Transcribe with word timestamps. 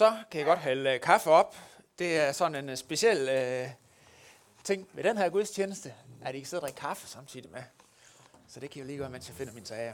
Så 0.00 0.16
kan 0.30 0.38
jeg 0.38 0.46
godt 0.46 0.58
hælde 0.58 0.90
øh, 0.90 1.00
kaffe 1.00 1.30
op. 1.30 1.56
Det 1.98 2.16
er 2.16 2.32
sådan 2.32 2.64
en 2.64 2.68
øh, 2.68 2.76
speciel 2.76 3.28
øh, 3.28 3.68
ting 4.64 4.88
ved 4.92 5.04
den 5.04 5.18
her 5.18 5.28
gudstjeneste, 5.28 5.94
at 6.22 6.34
I 6.34 6.36
ikke 6.36 6.48
sidder 6.48 6.62
og 6.62 6.68
drikker 6.68 6.80
kaffe 6.80 7.06
samtidig 7.06 7.50
med. 7.50 7.62
Så 8.48 8.60
det 8.60 8.70
kan 8.70 8.78
jeg 8.78 8.86
lige 8.86 8.98
gøre, 8.98 9.10
mens 9.10 9.28
jeg 9.28 9.36
finder 9.36 9.52
min 9.52 9.64
sager. 9.64 9.92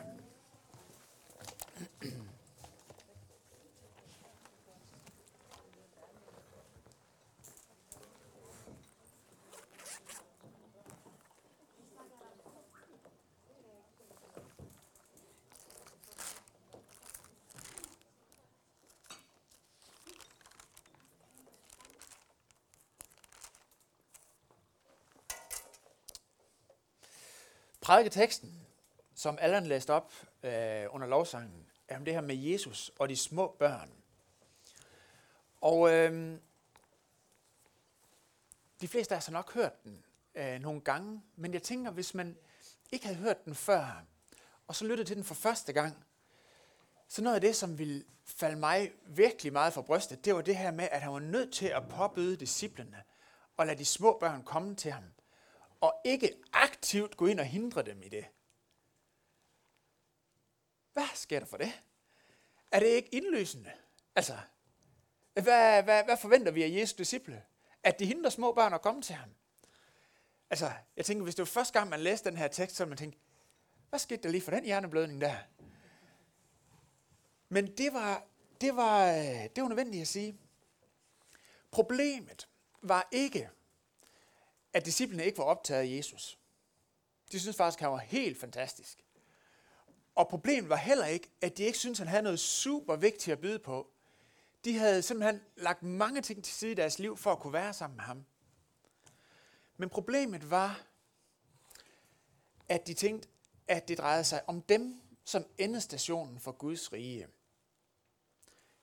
Prædiketeksten, 27.87 28.67
som 29.15 29.39
Allan 29.41 29.67
læste 29.67 29.93
op 29.93 30.13
øh, 30.43 30.85
under 30.91 31.07
lovsangen, 31.07 31.67
er 31.89 31.97
om 31.97 32.05
det 32.05 32.15
her 32.15 32.21
med 32.21 32.37
Jesus 32.37 32.91
og 32.99 33.09
de 33.09 33.17
små 33.17 33.57
børn. 33.59 33.91
Og 35.61 35.93
øh, 35.93 36.39
de 38.81 38.89
fleste 38.89 39.15
af 39.15 39.19
os 39.19 39.27
har 39.27 39.33
nok 39.33 39.55
hørt 39.55 39.85
den 39.85 40.05
øh, 40.35 40.61
nogle 40.61 40.81
gange, 40.81 41.23
men 41.37 41.53
jeg 41.53 41.62
tænker, 41.62 41.91
hvis 41.91 42.15
man 42.15 42.37
ikke 42.93 43.07
havde 43.07 43.19
hørt 43.19 43.45
den 43.45 43.55
før, 43.55 44.05
og 44.67 44.77
så 44.77 44.84
lyttede 44.87 45.09
til 45.09 45.17
den 45.17 45.25
for 45.25 45.34
første 45.34 45.73
gang, 45.73 46.05
så 47.09 47.23
noget 47.23 47.34
af 47.34 47.41
det, 47.41 47.57
som 47.57 47.79
ville 47.79 48.05
falde 48.25 48.57
mig 48.57 48.93
virkelig 49.07 49.53
meget 49.53 49.73
for 49.73 49.83
brystet, 49.83 50.25
det 50.25 50.34
var 50.34 50.43
det 50.43 50.57
her 50.57 50.71
med, 50.71 50.89
at 50.91 51.01
han 51.01 51.12
var 51.12 51.19
nødt 51.19 51.53
til 51.53 51.67
at 51.67 51.89
påbyde 51.89 52.37
disciplene 52.37 53.03
og 53.57 53.67
lade 53.67 53.78
de 53.78 53.84
små 53.84 54.19
børn 54.21 54.43
komme 54.43 54.75
til 54.75 54.93
ham 54.93 55.05
og 55.80 56.00
ikke 56.05 56.34
aktivt 56.52 57.16
gå 57.16 57.27
ind 57.27 57.41
og 57.41 57.46
hindre 57.46 57.82
dem 57.82 58.02
i 58.02 58.08
det. 58.08 58.27
Hvad 60.92 61.08
sker 61.14 61.38
der 61.38 61.46
for 61.46 61.56
det? 61.56 61.72
Er 62.72 62.80
det 62.80 62.86
ikke 62.86 63.14
indløsende? 63.14 63.72
Altså, 64.14 64.38
hvad, 65.32 65.82
hvad, 65.82 66.04
hvad 66.04 66.16
forventer 66.16 66.52
vi 66.52 66.62
af 66.62 66.80
Jesu 66.80 66.94
disciple? 66.98 67.42
At 67.82 67.98
de 67.98 68.06
hindrer 68.06 68.30
små 68.30 68.52
børn 68.52 68.74
at 68.74 68.82
komme 68.82 69.02
til 69.02 69.14
ham? 69.14 69.30
Altså, 70.50 70.72
jeg 70.97 71.04
tænker, 71.04 71.22
hvis 71.22 71.34
det 71.34 71.42
var 71.42 71.47
første 71.47 71.78
gang, 71.78 71.91
man 71.91 72.00
læste 72.00 72.30
den 72.30 72.38
her 72.38 72.48
tekst, 72.48 72.77
så 72.77 72.86
man 72.86 72.98
tænke, 72.98 73.19
hvad 73.88 73.98
skete 73.98 74.22
der 74.22 74.28
lige 74.28 74.42
for 74.42 74.50
den 74.50 74.64
hjerneblødning 74.64 75.20
der? 75.20 75.36
Men 77.48 77.77
det 77.77 77.92
var, 77.92 78.22
det 78.60 78.77
var, 78.77 79.08
øh, 79.08 79.48
det 79.56 79.62
var 79.62 79.69
nødvendigt 79.69 80.02
at 80.02 80.08
sige. 80.08 80.38
Problemet 81.70 82.48
var 82.82 83.08
ikke, 83.12 83.50
at 84.77 84.84
disciplene 84.84 85.24
ikke 85.24 85.38
var 85.38 85.44
optaget 85.44 85.80
af 85.80 85.96
Jesus. 85.96 86.38
De 87.32 87.41
synes 87.41 87.56
faktisk, 87.56 87.78
at 87.78 87.82
han 87.82 87.92
var 87.92 87.98
helt 87.98 88.41
fantastisk. 88.41 89.05
Og 90.14 90.28
problemet 90.28 90.69
var 90.69 90.77
heller 90.77 91.06
ikke, 91.06 91.30
at 91.41 91.58
de 91.58 91.62
ikke 91.62 91.78
syntes, 91.78 91.98
han 91.98 92.08
havde 92.08 92.22
noget 92.22 92.41
super 92.41 92.97
vigtigt 92.97 93.32
at 93.32 93.41
byde 93.41 93.58
på. 93.58 93.91
De 94.64 94.78
havde 94.78 95.02
simpelthen 95.02 95.41
lagt 95.56 95.82
mange 95.82 96.22
ting 96.22 96.44
til 96.44 96.54
side 96.54 96.72
i 96.72 96.74
deres 96.74 96.98
liv 96.98 97.16
for 97.16 97.32
at 97.32 97.38
kunne 97.38 97.52
være 97.52 97.74
sammen 97.74 97.97
med 97.97 98.04
ham. 98.04 98.24
Men 99.77 99.88
problemet 99.88 100.50
var, 100.50 100.86
at 102.69 102.86
de 102.86 102.94
tænkte, 102.94 103.28
at 103.69 103.88
det 103.88 103.98
drejede 103.98 104.24
sig 104.24 104.48
om 104.48 104.62
dem 104.62 105.00
som 105.24 105.44
endestationen 105.58 106.41
for 106.41 106.52
Guds 106.52 106.92
rige. 106.92 107.27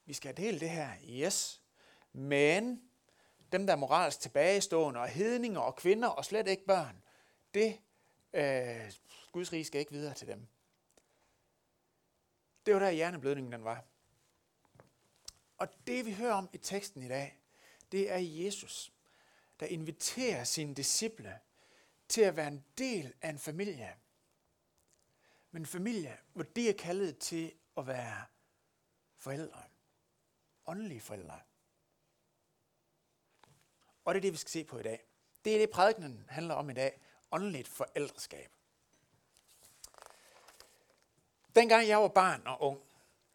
Vi 0.05 0.13
skal 0.13 0.37
dele 0.37 0.59
det 0.59 0.69
her, 0.69 0.89
yes. 1.09 1.61
Men 2.13 2.81
dem, 3.53 3.65
der 3.67 3.73
er 3.73 3.77
moralsk 3.77 4.19
tilbagestående, 4.19 4.99
og 4.99 5.07
hedninger 5.07 5.59
og 5.59 5.75
kvinder, 5.75 6.07
og 6.07 6.25
slet 6.25 6.47
ikke 6.47 6.65
børn, 6.65 7.03
det, 7.53 7.79
øh, 8.33 8.91
Guds 9.31 9.53
rige 9.53 9.65
skal 9.65 9.79
ikke 9.79 9.91
videre 9.91 10.13
til 10.13 10.27
dem. 10.27 10.47
Det 12.65 12.73
var 12.73 12.79
der 12.79 12.91
hjerneblødningen 12.91 13.51
den 13.51 13.63
var. 13.63 13.83
Og 15.57 15.67
det 15.87 16.05
vi 16.05 16.13
hører 16.13 16.33
om 16.33 16.49
i 16.53 16.57
teksten 16.57 17.03
i 17.03 17.07
dag, 17.07 17.39
det 17.91 18.11
er 18.11 18.17
Jesus, 18.17 18.93
der 19.59 19.65
inviterer 19.65 20.43
sine 20.43 20.75
disciple 20.75 21.39
til 22.07 22.21
at 22.21 22.35
være 22.35 22.47
en 22.47 22.65
del 22.77 23.13
af 23.21 23.29
en 23.29 23.39
familie. 23.39 23.95
Men 25.51 25.61
en 25.61 25.65
familie, 25.65 26.17
hvor 26.33 26.43
de 26.43 26.69
er 26.69 26.73
kaldet 26.73 27.17
til 27.17 27.53
at 27.77 27.87
være 27.87 28.23
forældre. 29.17 29.63
Åndelige 30.65 31.01
forældre. 31.01 31.39
Og 34.05 34.13
det 34.13 34.19
er 34.19 34.21
det, 34.21 34.31
vi 34.31 34.37
skal 34.37 34.51
se 34.51 34.63
på 34.63 34.79
i 34.79 34.83
dag. 34.83 35.03
Det 35.45 35.55
er 35.55 35.59
det, 35.59 35.69
prædikenen 35.69 36.25
handler 36.29 36.55
om 36.55 36.69
i 36.69 36.73
dag. 36.73 37.01
Åndeligt 37.31 37.67
forældreskab. 37.67 38.51
Dengang 41.55 41.87
jeg 41.87 42.01
var 42.01 42.07
barn 42.07 42.41
og 42.45 42.61
ung, 42.61 42.79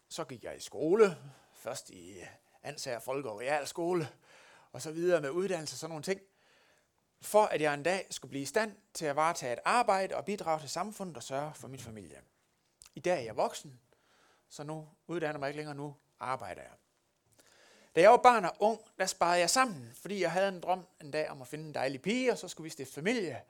så 0.09 0.23
gik 0.23 0.43
jeg 0.43 0.57
i 0.57 0.59
skole. 0.59 1.17
Først 1.53 1.89
i 1.89 2.21
Ansager 2.63 2.99
Folke- 2.99 3.29
og 3.29 3.39
Realskole, 3.39 4.09
og 4.71 4.81
så 4.81 4.91
videre 4.91 5.21
med 5.21 5.29
uddannelse 5.29 5.73
og 5.73 5.77
sådan 5.77 5.89
nogle 5.89 6.03
ting. 6.03 6.21
For 7.21 7.43
at 7.45 7.61
jeg 7.61 7.73
en 7.73 7.83
dag 7.83 8.07
skulle 8.09 8.29
blive 8.29 8.41
i 8.41 8.45
stand 8.45 8.75
til 8.93 9.05
at 9.05 9.15
varetage 9.15 9.53
et 9.53 9.59
arbejde 9.65 10.15
og 10.15 10.25
bidrage 10.25 10.59
til 10.59 10.69
samfundet 10.69 11.17
og 11.17 11.23
sørge 11.23 11.53
for 11.53 11.67
min 11.67 11.79
familie. 11.79 12.21
I 12.95 12.99
dag 12.99 13.19
er 13.19 13.23
jeg 13.23 13.35
voksen, 13.35 13.79
så 14.49 14.63
nu 14.63 14.87
uddanner 15.07 15.39
mig 15.39 15.47
ikke 15.47 15.57
længere, 15.57 15.75
nu 15.75 15.95
arbejder 16.19 16.61
jeg. 16.61 16.71
Da 17.95 18.01
jeg 18.01 18.11
var 18.11 18.17
barn 18.17 18.45
og 18.45 18.55
ung, 18.59 18.79
der 18.97 19.05
sparede 19.05 19.39
jeg 19.39 19.49
sammen, 19.49 19.91
fordi 20.01 20.21
jeg 20.21 20.31
havde 20.31 20.49
en 20.49 20.61
drøm 20.61 20.85
en 21.01 21.11
dag 21.11 21.29
om 21.29 21.41
at 21.41 21.47
finde 21.47 21.65
en 21.65 21.73
dejlig 21.73 22.01
pige, 22.01 22.31
og 22.31 22.37
så 22.37 22.47
skulle 22.47 22.65
vi 22.65 22.69
stifte 22.69 22.93
familie. 22.93 23.41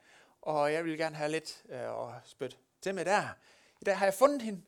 Og 0.42 0.74
jeg 0.74 0.84
ville 0.84 0.98
gerne 0.98 1.16
have 1.16 1.32
lidt 1.32 1.64
øh, 1.70 1.90
og 1.90 2.16
spytte 2.26 2.58
til 2.82 2.96
med 2.96 3.06
der. 3.06 3.24
I 3.82 3.84
dag 3.86 3.98
har 3.98 4.06
jeg 4.06 4.14
fundet 4.14 4.42
hende, 4.42 4.62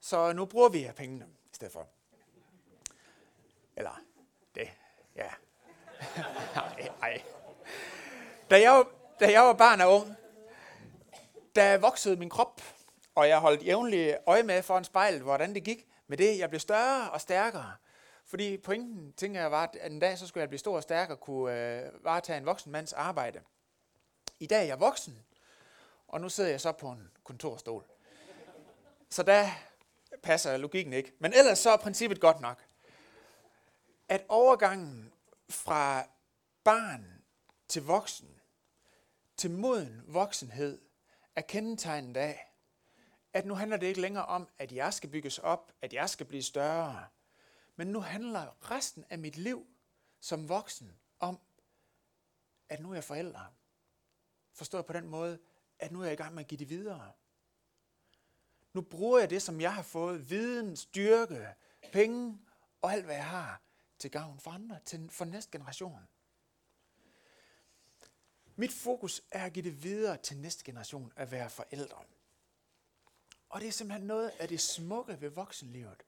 så 0.00 0.32
nu 0.32 0.44
bruger 0.44 0.68
vi 0.68 0.90
pengene 0.96 1.26
i 1.52 1.54
stedet 1.54 1.72
for. 1.72 1.88
Eller 3.76 4.00
det, 4.54 4.68
ja. 5.16 5.28
ej, 6.56 6.88
ej. 7.02 7.22
Da 8.50 8.60
jeg, 8.60 8.84
da 9.20 9.32
jeg 9.32 9.42
var 9.42 9.52
barn 9.52 9.80
og 9.80 9.94
ung, 9.94 10.16
der 11.54 11.78
voksede 11.78 12.16
min 12.16 12.30
krop, 12.30 12.60
og 13.14 13.28
jeg 13.28 13.38
holdt 13.38 13.66
jævnligt 13.66 14.16
øje 14.26 14.42
med 14.42 14.62
foran 14.62 14.84
spejlet, 14.84 15.20
hvordan 15.20 15.54
det 15.54 15.64
gik 15.64 15.86
med 16.06 16.18
det. 16.18 16.38
Jeg 16.38 16.48
blev 16.48 16.60
større 16.60 17.10
og 17.10 17.20
stærkere. 17.20 17.72
Fordi 18.26 18.56
pointen, 18.56 19.12
tænker 19.12 19.40
jeg, 19.40 19.50
var, 19.50 19.62
at 19.62 19.92
en 19.92 20.00
dag 20.00 20.18
så 20.18 20.26
skulle 20.26 20.42
jeg 20.42 20.48
blive 20.48 20.58
stor 20.58 20.76
og 20.76 20.82
stærk 20.82 21.10
og 21.10 21.20
kunne 21.20 21.82
øh, 21.84 22.04
varetage 22.04 22.38
en 22.38 22.46
voksen 22.46 22.72
mands 22.72 22.92
arbejde. 22.92 23.40
I 24.40 24.46
dag 24.46 24.58
er 24.58 24.66
jeg 24.66 24.80
voksen, 24.80 25.24
og 26.08 26.20
nu 26.20 26.28
sidder 26.28 26.50
jeg 26.50 26.60
så 26.60 26.72
på 26.72 26.90
en 26.90 27.10
kontorstol. 27.24 27.84
Så 29.10 29.22
der 29.22 29.48
passer 30.22 30.56
logikken 30.56 30.92
ikke. 30.92 31.12
Men 31.18 31.32
ellers 31.32 31.58
så 31.58 31.70
er 31.70 31.76
princippet 31.76 32.20
godt 32.20 32.40
nok. 32.40 32.64
At 34.08 34.24
overgangen 34.28 35.12
fra 35.50 36.06
barn 36.64 37.22
til 37.68 37.82
voksen, 37.82 38.40
til 39.36 39.50
moden 39.50 40.02
voksenhed, 40.06 40.80
er 41.36 41.40
kendetegnet 41.40 42.16
af, 42.16 42.54
at 43.32 43.46
nu 43.46 43.54
handler 43.54 43.76
det 43.76 43.86
ikke 43.86 44.00
længere 44.00 44.24
om, 44.24 44.48
at 44.58 44.72
jeg 44.72 44.94
skal 44.94 45.10
bygges 45.10 45.38
op, 45.38 45.72
at 45.82 45.92
jeg 45.92 46.10
skal 46.10 46.26
blive 46.26 46.42
større, 46.42 47.04
men 47.76 47.86
nu 47.86 48.00
handler 48.00 48.70
resten 48.70 49.04
af 49.10 49.18
mit 49.18 49.36
liv 49.36 49.66
som 50.20 50.48
voksen 50.48 51.00
om, 51.18 51.40
at 52.68 52.80
nu 52.80 52.90
er 52.90 52.94
jeg 52.94 53.04
forældre. 53.04 53.46
Forstået 54.52 54.86
på 54.86 54.92
den 54.92 55.08
måde, 55.08 55.38
at 55.78 55.92
nu 55.92 56.00
er 56.00 56.04
jeg 56.04 56.12
i 56.12 56.16
gang 56.16 56.34
med 56.34 56.42
at 56.42 56.48
give 56.48 56.58
det 56.58 56.68
videre. 56.68 57.12
Nu 58.72 58.80
bruger 58.80 59.18
jeg 59.18 59.30
det, 59.30 59.42
som 59.42 59.60
jeg 59.60 59.74
har 59.74 59.82
fået, 59.82 60.30
viden, 60.30 60.76
styrke, 60.76 61.54
penge 61.92 62.38
og 62.82 62.92
alt, 62.92 63.04
hvad 63.04 63.14
jeg 63.14 63.28
har, 63.28 63.62
til 63.98 64.10
gavn 64.10 64.40
for 64.40 64.50
andre, 64.50 64.80
til, 64.84 65.10
for 65.10 65.24
næste 65.24 65.50
generation. 65.52 65.98
Mit 68.56 68.72
fokus 68.72 69.22
er 69.30 69.44
at 69.44 69.52
give 69.52 69.64
det 69.64 69.82
videre 69.82 70.16
til 70.16 70.36
næste 70.36 70.64
generation 70.64 71.12
at 71.16 71.30
være 71.30 71.50
forældre. 71.50 72.04
Og 73.48 73.60
det 73.60 73.68
er 73.68 73.72
simpelthen 73.72 74.06
noget 74.06 74.28
af 74.28 74.48
det 74.48 74.60
smukke 74.60 75.20
ved 75.20 75.30
voksenlivet. 75.30 76.02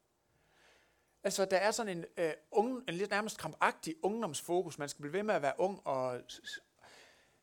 Altså, 1.26 1.44
der 1.44 1.56
er 1.56 1.70
sådan 1.70 1.98
en, 1.98 2.04
øh, 2.16 2.32
unge, 2.50 2.82
en 2.88 2.94
lidt 2.94 3.10
nærmest 3.10 3.38
krampagtig 3.38 3.94
ungdomsfokus. 4.02 4.78
Man 4.78 4.88
skal 4.88 5.02
blive 5.02 5.12
ved 5.12 5.22
med 5.22 5.34
at 5.34 5.42
være 5.42 5.54
ung. 5.58 5.86
Og, 5.86 6.20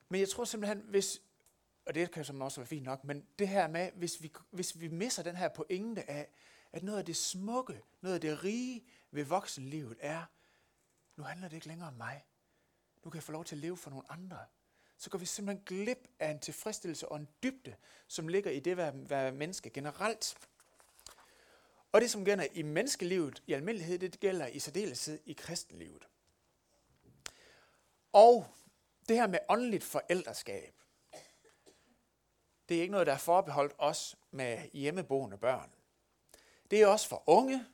men 0.10 0.20
jeg 0.20 0.30
tror 0.30 0.46
simpelthen, 0.46 0.80
hvis, 0.90 1.22
og 1.86 1.96
det 1.96 2.12
kan 2.12 2.26
som 2.26 2.42
også 2.42 2.60
være 2.60 2.68
fint 2.68 2.84
nok, 2.84 3.04
men 3.04 3.26
det 3.40 3.48
her 3.48 3.68
med, 3.68 3.92
hvis 3.96 4.24
vi, 4.24 4.34
hvis 4.52 4.80
vi 4.80 4.88
misser 4.88 5.24
den 5.24 5.36
her 5.36 5.50
pointe 5.50 6.10
af, 6.10 6.28
at 6.72 6.84
noget 6.84 7.00
af 7.00 7.06
det 7.06 7.16
smukke, 7.16 7.82
noget 8.02 8.16
af 8.16 8.22
det 8.22 8.44
rige 8.44 8.84
ved 9.12 9.24
voksenlivet 9.24 9.98
er, 10.00 10.24
nu 11.16 11.24
handler 11.24 11.48
det 11.48 11.56
ikke 11.56 11.68
længere 11.68 11.88
om 11.88 11.94
mig. 11.94 12.26
Nu 13.04 13.10
kan 13.10 13.18
jeg 13.18 13.24
få 13.24 13.32
lov 13.32 13.46
til 13.46 13.56
at 13.56 13.62
leve 13.62 13.78
for 13.78 13.90
nogle 13.90 14.12
andre. 14.12 14.40
Så 14.98 15.10
går 15.10 15.20
vi 15.20 15.26
simpelthen 15.26 15.66
glip 15.66 16.08
af 16.20 16.32
en 16.32 16.40
tilfredsstillelse 16.40 17.10
og 17.10 17.18
en 17.18 17.28
dybde, 17.44 17.76
som 18.08 18.28
ligger 18.28 18.52
i 18.52 18.60
det 18.60 18.80
at 18.80 19.10
være 19.10 19.32
menneske 19.32 19.70
generelt. 19.70 20.38
Og 21.94 22.02
det, 22.02 22.12
som 22.12 22.26
gælder 22.26 22.48
i 22.54 22.62
menneskelivet 22.62 23.44
i 23.48 23.54
almindelighed, 23.54 24.00
det 24.00 24.20
gælder 24.20 24.48
i 24.48 24.60
særdeleshed 24.60 25.20
i 25.26 25.34
kristenlivet. 25.34 26.08
Og 28.14 28.48
det 29.10 29.16
her 29.16 29.28
med 29.28 29.40
åndeligt 29.50 29.84
forældreskab, 29.84 30.74
det 32.70 32.78
er 32.78 32.82
ikke 32.82 32.92
noget, 32.92 33.08
der 33.08 33.14
er 33.14 33.18
forbeholdt 33.18 33.74
os 33.78 34.16
med 34.32 34.58
hjemmeboende 34.74 35.38
børn. 35.38 35.72
Det 36.72 36.82
er 36.82 36.88
også 36.88 37.08
for 37.08 37.24
unge, 37.28 37.66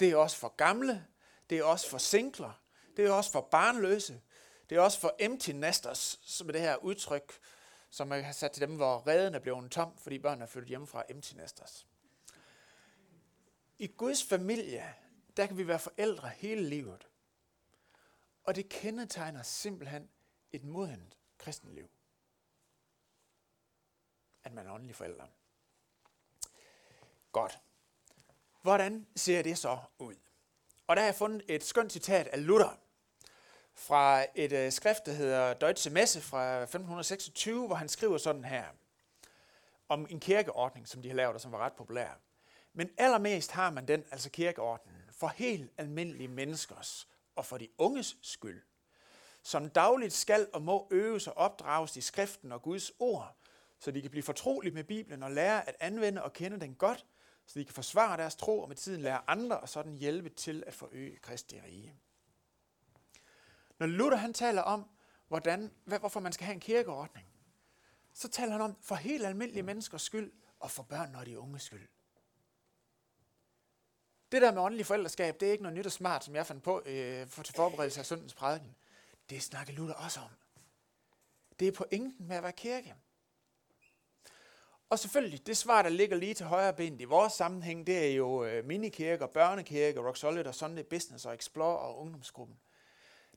det 0.00 0.10
er 0.10 0.16
også 0.16 0.36
for 0.36 0.48
gamle, 0.48 1.06
det 1.50 1.58
er 1.58 1.64
også 1.64 1.88
for 1.88 1.98
singler, 1.98 2.62
det 2.96 3.06
er 3.06 3.12
også 3.12 3.32
for 3.32 3.40
barnløse, 3.40 4.20
det 4.70 4.76
er 4.76 4.80
også 4.80 5.00
for 5.00 5.16
empty 5.18 5.50
nesters, 5.50 6.20
som 6.22 6.48
er 6.48 6.52
det 6.52 6.60
her 6.60 6.76
udtryk, 6.76 7.38
som 7.90 8.12
er 8.12 8.32
sat 8.32 8.52
til 8.52 8.60
dem, 8.60 8.76
hvor 8.76 9.06
redden 9.06 9.34
er 9.34 9.38
blevet 9.38 9.70
tom, 9.70 9.96
fordi 9.98 10.18
børnene 10.18 10.44
er 10.44 10.48
flyttet 10.48 10.68
hjemmefra 10.68 11.02
empty 11.10 11.34
nesters. 11.34 11.86
I 13.84 13.86
Guds 13.86 14.24
familie, 14.24 14.94
der 15.36 15.46
kan 15.46 15.58
vi 15.58 15.68
være 15.68 15.78
forældre 15.78 16.28
hele 16.28 16.68
livet. 16.68 17.08
Og 18.44 18.54
det 18.54 18.68
kendetegner 18.68 19.42
simpelthen 19.42 20.10
et 20.52 20.64
modent 20.64 21.18
kristenliv. 21.38 21.90
At 24.44 24.52
man 24.52 24.66
er 24.66 24.72
åndelig 24.72 24.96
forældre. 24.96 25.28
Godt. 27.32 27.58
Hvordan 28.62 29.06
ser 29.16 29.42
det 29.42 29.58
så 29.58 29.78
ud? 29.98 30.14
Og 30.86 30.96
der 30.96 31.02
har 31.02 31.06
jeg 31.06 31.14
fundet 31.14 31.42
et 31.48 31.64
skønt 31.64 31.92
citat 31.92 32.26
af 32.26 32.46
Luther 32.46 32.78
fra 33.74 34.26
et 34.34 34.52
øh, 34.52 34.72
skrift, 34.72 35.06
der 35.06 35.12
hedder 35.12 35.54
Deutsche 35.54 35.90
Messe 35.90 36.20
fra 36.20 36.62
1526, 36.62 37.66
hvor 37.66 37.76
han 37.76 37.88
skriver 37.88 38.18
sådan 38.18 38.44
her 38.44 38.64
om 39.88 40.06
en 40.10 40.20
kirkeordning, 40.20 40.88
som 40.88 41.02
de 41.02 41.08
har 41.08 41.16
lavet, 41.16 41.34
og 41.34 41.40
som 41.40 41.52
var 41.52 41.58
ret 41.58 41.72
populær. 41.72 42.20
Men 42.74 42.90
allermest 42.98 43.50
har 43.50 43.70
man 43.70 43.88
den, 43.88 44.04
altså 44.10 44.30
kirkeordenen, 44.30 45.02
for 45.10 45.28
helt 45.28 45.72
almindelige 45.78 46.28
menneskers 46.28 47.08
og 47.34 47.46
for 47.46 47.58
de 47.58 47.68
unges 47.78 48.16
skyld, 48.22 48.62
som 49.42 49.70
dagligt 49.70 50.12
skal 50.12 50.48
og 50.52 50.62
må 50.62 50.88
øves 50.90 51.28
og 51.28 51.36
opdrages 51.36 51.96
i 51.96 52.00
skriften 52.00 52.52
og 52.52 52.62
Guds 52.62 52.92
ord, 52.98 53.36
så 53.78 53.90
de 53.90 54.00
kan 54.00 54.10
blive 54.10 54.22
fortrolige 54.22 54.74
med 54.74 54.84
Bibelen 54.84 55.22
og 55.22 55.30
lære 55.30 55.68
at 55.68 55.76
anvende 55.80 56.22
og 56.22 56.32
kende 56.32 56.60
den 56.60 56.74
godt, 56.74 57.06
så 57.46 57.58
de 57.58 57.64
kan 57.64 57.74
forsvare 57.74 58.16
deres 58.16 58.36
tro 58.36 58.60
og 58.60 58.68
med 58.68 58.76
tiden 58.76 59.00
lære 59.00 59.30
andre 59.30 59.60
og 59.60 59.68
sådan 59.68 59.96
hjælpe 59.96 60.28
til 60.28 60.64
at 60.66 60.74
forøge 60.74 61.16
Kristi 61.16 61.60
rige. 61.60 61.94
Når 63.78 63.86
Luther 63.86 64.16
han 64.16 64.34
taler 64.34 64.62
om, 64.62 64.88
hvordan, 65.28 65.70
hvorfor 65.84 66.20
man 66.20 66.32
skal 66.32 66.44
have 66.44 66.54
en 66.54 66.60
kirkeordning, 66.60 67.26
så 68.12 68.28
taler 68.28 68.52
han 68.52 68.60
om 68.60 68.76
for 68.80 68.94
helt 68.94 69.26
almindelige 69.26 69.62
menneskers 69.62 70.02
skyld 70.02 70.32
og 70.60 70.70
for 70.70 70.82
børn 70.82 71.14
og 71.14 71.26
de 71.26 71.38
unges 71.38 71.62
skyld. 71.62 71.88
Det 74.34 74.42
der 74.42 74.52
med 74.52 74.62
åndelig 74.62 74.86
forældreskab, 74.86 75.40
det 75.40 75.48
er 75.48 75.52
ikke 75.52 75.62
noget 75.62 75.78
nyt 75.78 75.86
og 75.86 75.92
smart, 75.92 76.24
som 76.24 76.34
jeg 76.34 76.46
fandt 76.46 76.62
på 76.62 76.82
øh, 76.86 77.26
for 77.28 77.42
til 77.42 77.54
forberedelse 77.54 78.00
af 78.00 78.06
søndens 78.06 78.34
prædiken. 78.34 78.74
Det 79.30 79.42
snakker 79.42 79.72
Luther 79.72 79.94
også 79.94 80.20
om. 80.20 80.30
Det 81.60 81.68
er 81.68 81.72
pointen 81.72 82.28
med 82.28 82.36
at 82.36 82.42
være 82.42 82.52
kirke. 82.52 82.94
Og 84.90 84.98
selvfølgelig, 84.98 85.46
det 85.46 85.56
svar, 85.56 85.82
der 85.82 85.88
ligger 85.88 86.16
lige 86.16 86.34
til 86.34 86.46
højre 86.46 86.72
ben 86.72 87.00
i 87.00 87.04
vores 87.04 87.32
sammenhæng, 87.32 87.86
det 87.86 88.10
er 88.10 88.14
jo 88.14 88.44
øh, 88.44 88.64
minikirker, 88.64 89.26
børnekirker, 89.26 90.06
Rock 90.06 90.16
Solid 90.16 90.46
og 90.46 90.54
Sunday 90.54 90.84
Business 90.84 91.26
og 91.26 91.34
Explore 91.34 91.78
og 91.78 91.98
ungdomsgruppen. 91.98 92.60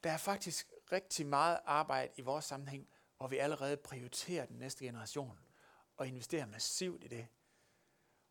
Der 0.04 0.12
er 0.12 0.18
faktisk 0.18 0.72
rigtig 0.92 1.28
meget 1.28 1.60
arbejde 1.66 2.14
i 2.16 2.22
vores 2.22 2.46
sammenhæng, 2.46 2.88
hvor 3.18 3.28
vi 3.28 3.38
allerede 3.38 3.78
prioriterer 3.78 4.46
den 4.46 4.58
næste 4.58 4.86
generation 4.86 5.40
og 5.98 6.08
investerer 6.08 6.46
massivt 6.46 7.04
i 7.04 7.08
det. 7.08 7.28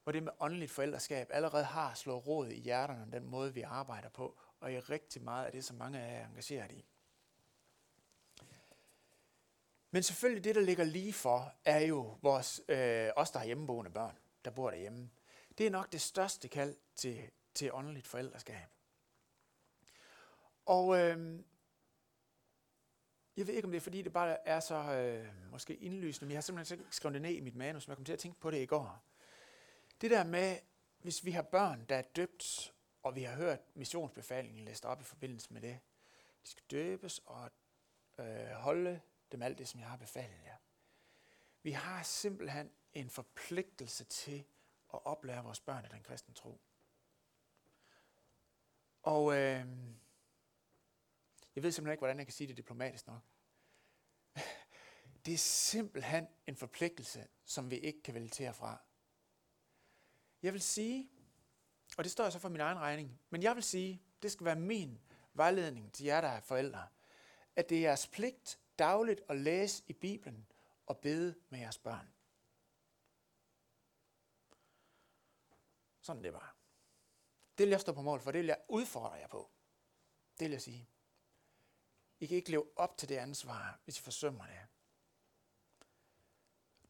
Hvor 0.07 0.13
det 0.13 0.23
med 0.23 0.33
åndeligt 0.41 0.71
forældreskab 0.71 1.29
allerede 1.31 1.65
har 1.65 1.95
slået 1.95 2.27
råd 2.27 2.49
i 2.49 2.61
hjerterne 2.61 3.03
om 3.03 3.11
den 3.11 3.27
måde, 3.27 3.55
vi 3.55 3.63
arbejder 3.63 4.09
på, 4.09 4.39
og 4.61 4.73
i 4.73 4.79
rigtig 4.79 5.23
meget 5.23 5.47
af 5.47 5.53
det, 5.53 5.65
som 5.65 5.77
mange 5.77 6.01
af 6.01 6.13
jer 6.13 6.19
er 6.19 6.27
engageret 6.27 6.73
i. 6.73 6.85
Men 9.91 10.03
selvfølgelig 10.03 10.45
det, 10.45 10.55
der 10.55 10.61
ligger 10.61 10.85
lige 10.85 11.13
for, 11.13 11.55
er 11.65 11.81
jo 11.81 12.19
vores, 12.23 12.61
øh, 12.69 13.11
os, 13.17 13.31
der 13.31 13.39
har 13.39 13.47
hjemmeboende 13.47 13.91
børn, 13.91 14.19
der 14.45 14.51
bor 14.51 14.71
derhjemme. 14.71 15.11
Det 15.59 15.67
er 15.67 15.71
nok 15.71 15.93
det 15.93 16.01
største 16.01 16.49
kald 16.49 16.77
til, 16.97 17.31
til 17.55 17.73
åndeligt 17.73 18.07
forældreskab. 18.07 18.69
Og 20.67 20.99
øh, 20.99 21.41
jeg 23.37 23.47
ved 23.47 23.55
ikke, 23.55 23.67
om 23.67 23.71
det 23.71 23.79
er, 23.79 23.83
fordi 23.83 24.03
det 24.03 24.13
bare 24.13 24.49
er 24.49 24.61
så 24.61 24.75
øh, 24.75 25.51
måske 25.51 25.77
indlysende, 25.77 26.27
men 26.27 26.31
jeg 26.31 26.37
har 26.37 26.43
simpelthen 26.43 26.79
ikke 26.79 26.97
skrevet 26.97 27.15
det 27.15 27.23
ned 27.23 27.31
i 27.31 27.41
mit 27.41 27.57
manus, 27.57 27.87
men 27.87 27.91
jeg 27.91 27.97
kom 27.97 28.05
til 28.05 28.13
at 28.13 28.19
tænke 28.19 28.41
på 28.41 28.51
det 28.51 28.63
i 28.63 28.67
går. 28.67 29.03
Det 30.01 30.11
der 30.11 30.25
med, 30.25 30.59
hvis 30.99 31.25
vi 31.25 31.31
har 31.31 31.43
børn, 31.43 31.85
der 31.89 31.97
er 31.97 32.03
døbt, 32.03 32.75
og 33.03 33.15
vi 33.15 33.23
har 33.23 33.37
hørt 33.37 33.61
missionsbefalingen 33.75 34.65
læst 34.65 34.85
op 34.85 35.01
i 35.01 35.05
forbindelse 35.05 35.53
med 35.53 35.61
det, 35.61 35.81
de 36.43 36.49
skal 36.49 36.65
døbes 36.71 37.19
og 37.19 37.51
øh, 38.19 38.51
holde 38.51 39.01
dem 39.33 39.43
alt 39.43 39.59
det, 39.59 39.69
som 39.69 39.81
jeg 39.81 39.89
har 39.89 39.97
befalet 39.97 40.45
jer. 40.45 40.57
Vi 41.63 41.71
har 41.71 42.03
simpelthen 42.03 42.71
en 42.95 43.11
forpligtelse 43.11 44.05
til 44.05 44.45
at 44.95 45.07
oplære 45.07 45.45
vores 45.45 45.61
børn 45.61 45.85
i 45.85 45.89
den 45.89 46.03
kristne 46.03 46.35
tro. 46.35 46.61
Og 49.03 49.33
øh, 49.33 49.67
jeg 51.55 51.63
ved 51.63 51.73
simpelthen 51.73 51.93
ikke, 51.93 52.01
hvordan 52.01 52.19
jeg 52.19 52.27
kan 52.27 52.33
sige 52.33 52.49
det 52.49 52.57
diplomatisk 52.57 53.07
nok. 53.07 53.21
Det 55.27 55.35
er 55.35 55.39
simpelthen 55.39 56.29
en 56.47 56.57
forpligtelse, 56.57 57.29
som 57.45 57.71
vi 57.71 57.77
ikke 57.77 58.03
kan 58.03 58.15
vælge 58.15 58.29
til 58.29 58.53
fra. 58.53 58.86
Jeg 60.43 60.53
vil 60.53 60.63
sige, 60.63 61.11
og 61.99 62.05
det 62.05 62.13
står 62.13 62.25
jeg 62.25 62.33
så 62.33 62.39
for 62.39 62.49
min 62.49 62.61
egen 62.61 62.79
regning, 62.79 63.21
men 63.31 63.43
jeg 63.43 63.55
vil 63.55 63.63
sige, 63.63 64.03
det 64.23 64.33
skal 64.33 64.45
være 64.45 64.57
min 64.57 65.01
vejledning 65.35 65.93
til 65.93 66.07
jer, 66.07 66.21
der 66.21 66.29
er 66.29 66.41
forældre, 66.41 66.89
at 67.57 67.69
det 67.69 67.79
er 67.79 67.83
jeres 67.83 68.07
pligt 68.07 68.61
dagligt 68.79 69.21
at 69.29 69.37
læse 69.37 69.83
i 69.87 69.93
Bibelen 69.93 70.47
og 70.87 70.99
bede 70.99 71.35
med 71.49 71.59
jeres 71.59 71.79
børn. 71.79 72.13
Sådan 76.01 76.25
det 76.25 76.33
var. 76.33 76.57
Det 77.59 77.65
vil 77.65 77.71
jeg 77.71 77.81
stå 77.81 77.93
på 77.93 78.03
mål 78.03 78.21
for, 78.21 78.31
det 78.31 78.39
vil 78.39 78.47
jeg 78.47 78.65
udfordre 78.69 79.13
jer 79.13 79.29
på. 79.29 79.51
Det 80.39 80.45
vil 80.45 80.53
jeg 80.53 80.63
sige. 80.63 80.89
I 82.21 82.27
kan 82.27 82.37
ikke 82.37 82.51
leve 82.51 82.79
op 82.79 82.97
til 82.97 83.09
det 83.09 83.17
ansvar, 83.17 83.81
hvis 83.85 83.99
I 83.99 84.03
forsømmer 84.03 84.47
det. 84.47 84.67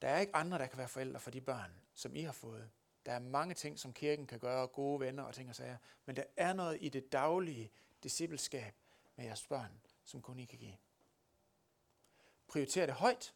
Der 0.02 0.08
er 0.08 0.18
ikke 0.18 0.36
andre, 0.36 0.58
der 0.58 0.66
kan 0.66 0.78
være 0.78 0.88
forældre 0.88 1.20
for 1.20 1.30
de 1.30 1.40
børn, 1.40 1.82
som 1.94 2.16
I 2.16 2.22
har 2.22 2.32
fået. 2.32 2.70
Der 3.06 3.12
er 3.12 3.18
mange 3.18 3.54
ting, 3.54 3.78
som 3.78 3.92
kirken 3.92 4.26
kan 4.26 4.38
gøre, 4.38 4.66
gode 4.66 5.00
venner 5.00 5.22
og 5.22 5.34
ting 5.34 5.48
og 5.48 5.54
sager, 5.54 5.76
men 6.06 6.16
der 6.16 6.24
er 6.36 6.52
noget 6.52 6.78
i 6.80 6.88
det 6.88 7.12
daglige 7.12 7.72
discipleskab 8.02 8.74
med 9.16 9.24
jeres 9.24 9.46
børn, 9.46 9.80
som 10.04 10.22
kun 10.22 10.38
I 10.38 10.44
kan 10.44 10.58
give. 10.58 10.76
Prioriter 12.46 12.86
det 12.86 12.94
højt. 12.94 13.34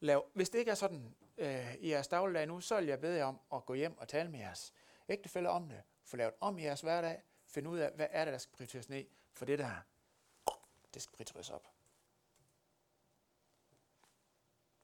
Lav, 0.00 0.30
hvis 0.34 0.50
det 0.50 0.58
ikke 0.58 0.70
er 0.70 0.74
sådan 0.74 1.14
øh, 1.36 1.74
i 1.74 1.90
jeres 1.90 2.08
dagligdag 2.08 2.46
nu, 2.46 2.60
så 2.60 2.76
vil 2.76 2.86
jeg 2.86 3.00
bede 3.00 3.16
jer 3.16 3.24
om 3.24 3.40
at 3.52 3.66
gå 3.66 3.74
hjem 3.74 3.98
og 3.98 4.08
tale 4.08 4.30
med 4.30 4.40
jeres 4.40 4.72
ægtefælder 5.08 5.50
om 5.50 5.68
det. 5.68 5.82
Få 6.04 6.16
lavet 6.16 6.34
om 6.40 6.58
i 6.58 6.62
jeres 6.62 6.80
hverdag. 6.80 7.22
Find 7.46 7.68
ud 7.68 7.78
af, 7.78 7.92
hvad 7.92 8.06
er 8.10 8.24
det, 8.24 8.32
der 8.32 8.38
skal 8.38 8.56
prioriteres 8.56 8.88
ned. 8.88 9.04
For 9.32 9.44
det 9.44 9.58
der, 9.58 9.74
det 10.94 11.02
skal 11.02 11.16
prioriteres 11.16 11.50
op. 11.50 11.68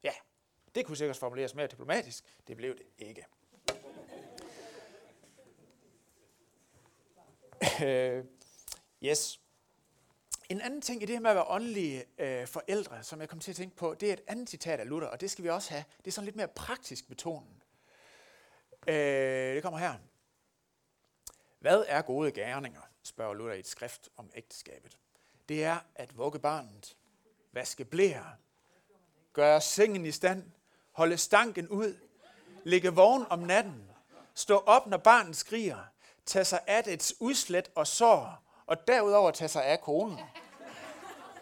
Ja, 0.02 0.12
det 0.74 0.86
kunne 0.86 0.96
sikkert 0.96 1.16
formuleres 1.16 1.54
mere 1.54 1.66
diplomatisk. 1.66 2.24
Det 2.46 2.56
blev 2.56 2.76
det 2.76 2.86
ikke. 2.98 3.26
Uh, 7.62 8.26
yes. 9.02 9.40
En 10.48 10.60
anden 10.60 10.80
ting 10.80 11.02
i 11.02 11.06
det 11.06 11.14
her 11.14 11.20
med 11.20 11.30
at 11.30 11.36
være 11.36 11.46
åndelige 11.48 12.04
øh, 12.18 12.46
forældre, 12.46 13.02
som 13.02 13.20
jeg 13.20 13.28
kom 13.28 13.40
til 13.40 13.52
at 13.52 13.56
tænke 13.56 13.76
på, 13.76 13.94
det 13.94 14.08
er 14.08 14.12
et 14.12 14.22
andet 14.26 14.50
citat 14.50 14.80
af 14.80 14.88
Luther, 14.88 15.08
og 15.08 15.20
det 15.20 15.30
skal 15.30 15.44
vi 15.44 15.50
også 15.50 15.70
have. 15.70 15.84
Det 15.98 16.06
er 16.06 16.12
sådan 16.12 16.24
lidt 16.24 16.36
mere 16.36 16.48
praktisk 16.48 17.08
betonet. 17.08 17.66
Øh, 18.86 19.54
det 19.54 19.62
kommer 19.62 19.78
her. 19.78 19.94
Hvad 21.58 21.84
er 21.88 22.02
gode 22.02 22.32
gerninger, 22.32 22.80
spørger 23.02 23.34
Luther 23.34 23.54
i 23.54 23.58
et 23.58 23.66
skrift 23.66 24.08
om 24.16 24.30
ægteskabet. 24.34 24.98
Det 25.48 25.64
er 25.64 25.78
at 25.94 26.18
vugge 26.18 26.38
barnet, 26.38 26.96
vaske 27.52 27.84
blære, 27.84 28.36
gøre 29.32 29.60
sengen 29.60 30.06
i 30.06 30.12
stand, 30.12 30.50
holde 30.94 31.18
stanken 31.18 31.68
ud, 31.68 31.96
ligge 32.64 32.94
vågen 32.94 33.26
om 33.30 33.38
natten, 33.38 33.90
stå 34.34 34.56
op, 34.66 34.86
når 34.86 34.96
barnet 34.96 35.36
skriger, 35.36 35.78
tage 36.26 36.44
sig 36.44 36.60
af 36.66 36.84
dets 36.84 37.14
udslet 37.20 37.70
og 37.74 37.86
sår, 37.86 38.42
og 38.66 38.88
derudover 38.88 39.30
tage 39.30 39.48
sig 39.48 39.64
af 39.64 39.80
konen. 39.80 40.18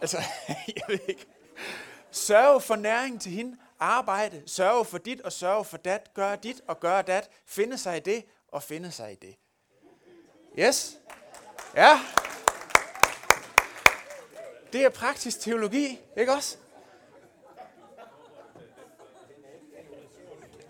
Altså, 0.00 0.16
jeg 0.76 0.85
ved 0.88 0.99
ikke. 1.09 1.26
Sørge 2.11 2.61
for 2.61 2.76
næring 2.76 3.21
til 3.21 3.32
hende, 3.32 3.56
arbejde, 3.80 4.42
sørge 4.47 4.85
for 4.85 4.99
dit 4.99 5.21
og 5.21 5.32
sørge 5.32 5.64
for 5.64 5.76
dat, 5.76 6.14
gøre 6.14 6.37
dit 6.37 6.61
og 6.68 6.80
gøre 6.80 7.02
dat, 7.02 7.30
finde 7.47 7.78
sig 7.78 7.97
i 7.97 8.00
det 8.00 8.25
og 8.49 8.62
finde 8.62 8.90
sig 8.90 9.12
i 9.12 9.14
det. 9.14 9.37
Yes? 10.59 10.99
Ja. 11.76 12.00
Det 14.73 14.85
er 14.85 14.88
praktisk 14.88 15.40
teologi, 15.40 16.00
ikke 16.16 16.32
også? 16.32 16.56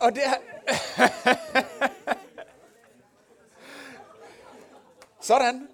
Og 0.03 0.15
det 0.15 0.23
er... 0.27 0.35
Sådan. 5.21 5.69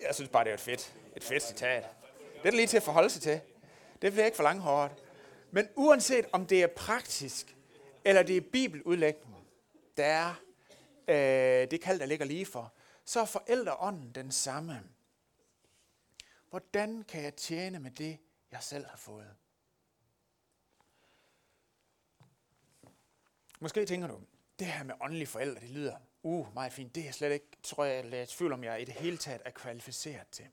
Jeg 0.00 0.14
synes 0.14 0.30
bare, 0.30 0.44
det 0.44 0.50
er 0.50 0.54
et 0.54 0.60
fedt, 0.60 0.94
et 1.16 1.24
fedt 1.24 1.42
citat. 1.42 1.86
Det 2.42 2.48
er 2.48 2.52
lige 2.52 2.66
til 2.66 2.76
at 2.76 2.82
forholde 2.82 3.10
sig 3.10 3.22
til. 3.22 3.40
Det 4.02 4.12
bliver 4.12 4.24
ikke 4.24 4.36
for 4.36 4.42
langhåret. 4.42 4.92
Men 5.50 5.68
uanset 5.74 6.26
om 6.32 6.46
det 6.46 6.62
er 6.62 6.66
praktisk, 6.66 7.56
eller 8.04 8.22
det 8.22 8.36
er 8.36 8.40
bibeludlægning, 8.52 9.46
der 9.96 10.04
er 10.04 10.34
øh, 11.08 11.70
det 11.70 11.80
kald, 11.80 12.00
der 12.00 12.06
ligger 12.06 12.26
lige 12.26 12.46
for, 12.46 12.72
så 13.04 13.20
er 13.20 13.24
forældreånden 13.24 14.12
den 14.14 14.32
samme. 14.32 14.82
Hvordan 16.50 17.02
kan 17.02 17.22
jeg 17.22 17.34
tjene 17.36 17.78
med 17.78 17.90
det, 17.90 18.18
jeg 18.52 18.62
selv 18.62 18.86
har 18.86 18.96
fået? 18.96 19.34
Måske 23.66 23.86
tænker 23.86 24.08
du, 24.08 24.20
det 24.58 24.66
her 24.66 24.84
med 24.84 24.94
åndelige 25.00 25.26
forældre, 25.26 25.60
det 25.60 25.70
lyder 25.70 25.96
uh, 26.22 26.54
meget 26.54 26.72
fint. 26.72 26.94
Det 26.94 27.00
er 27.00 27.04
jeg 27.04 27.14
slet 27.14 27.32
ikke, 27.32 27.46
tror 27.62 27.84
jeg, 27.84 28.12
jeg 28.12 28.20
er 28.20 28.26
tvivl 28.28 28.52
om, 28.52 28.64
jeg 28.64 28.82
i 28.82 28.84
det 28.84 28.94
hele 28.94 29.16
taget 29.16 29.42
er 29.44 29.50
kvalificeret 29.50 30.28
til. 30.28 30.44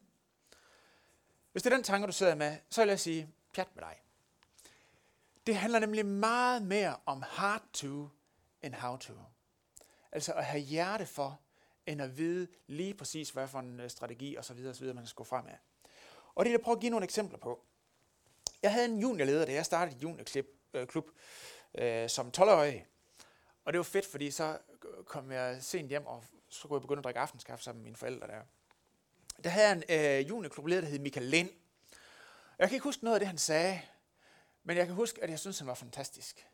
Hvis 1.51 1.63
det 1.63 1.72
er 1.72 1.75
den 1.75 1.84
tanke, 1.84 2.08
du 2.08 2.12
sidder 2.12 2.36
med, 2.36 2.58
så 2.70 2.82
vil 2.82 2.89
jeg 2.89 3.00
sige, 3.00 3.29
pjat 3.53 3.75
med 3.75 3.84
dig. 3.84 4.01
Det 5.48 5.55
handler 5.55 5.79
nemlig 5.79 6.05
meget 6.05 6.62
mere 6.62 6.96
om 7.05 7.24
hard 7.27 7.63
to 7.74 8.10
end 8.62 8.74
how 8.74 8.98
to. 8.98 9.13
Altså 10.12 10.34
at 10.34 10.46
have 10.46 10.62
hjerte 10.62 11.05
for, 11.05 11.39
end 11.86 12.01
at 12.01 12.17
vide 12.17 12.48
lige 12.67 12.93
præcis, 12.93 13.29
hvad 13.29 13.48
for 13.48 13.60
en 13.60 13.79
øh, 13.79 13.89
strategi 13.89 14.38
osv. 14.38 14.65
osv. 14.70 14.93
man 14.93 15.05
skal 15.05 15.15
gå 15.15 15.24
frem 15.24 15.48
af. 15.48 15.60
Og 16.36 16.46
det 16.46 16.50
er 16.50 16.53
jeg 16.53 16.62
prøve 16.62 16.75
at 16.75 16.82
give 16.82 16.89
nogle 16.89 17.03
eksempler 17.03 17.39
på. 17.39 17.65
Jeg 18.63 18.74
havde 18.74 18.86
en 18.86 19.00
juniorleder, 19.00 19.46
da 19.46 19.53
jeg 19.53 19.65
startede 19.65 19.98
i 19.98 20.00
juniorklub 20.01 21.10
øh, 21.75 22.03
øh 22.03 22.10
som 22.10 22.32
12-årig. 22.38 22.88
Og 23.65 23.74
det 23.74 23.77
var 23.77 23.84
fedt, 23.84 24.05
fordi 24.05 24.32
så 24.32 24.58
kom 25.05 25.32
jeg 25.32 25.63
sent 25.63 25.89
hjem, 25.89 26.05
og 26.05 26.24
så 26.50 26.67
kunne 26.67 26.77
jeg 26.77 26.82
begynde 26.82 27.00
at 27.00 27.03
drikke 27.03 27.20
aftenskaffe 27.20 27.63
sammen 27.63 27.82
med 27.82 27.84
mine 27.84 27.98
forældre 27.98 28.27
der. 28.27 28.41
Der 29.43 29.50
havde 29.50 29.72
en 29.72 29.84
øh, 29.89 30.29
juniorklubleder, 30.29 30.82
der 30.82 30.88
hed 30.88 31.00
Michael 31.00 31.25
Lind. 31.25 31.50
Jeg 32.60 32.70
kan 32.70 32.75
ikke 32.75 32.84
huske 32.84 33.03
noget 33.03 33.15
af 33.15 33.20
det, 33.20 33.27
han 33.27 33.38
sagde, 33.38 33.82
men 34.63 34.77
jeg 34.77 34.86
kan 34.86 34.96
huske, 34.96 35.24
at 35.24 35.29
jeg 35.29 35.39
synes, 35.39 35.60
han 35.60 35.67
var 35.67 35.74
fantastisk. 35.74 36.48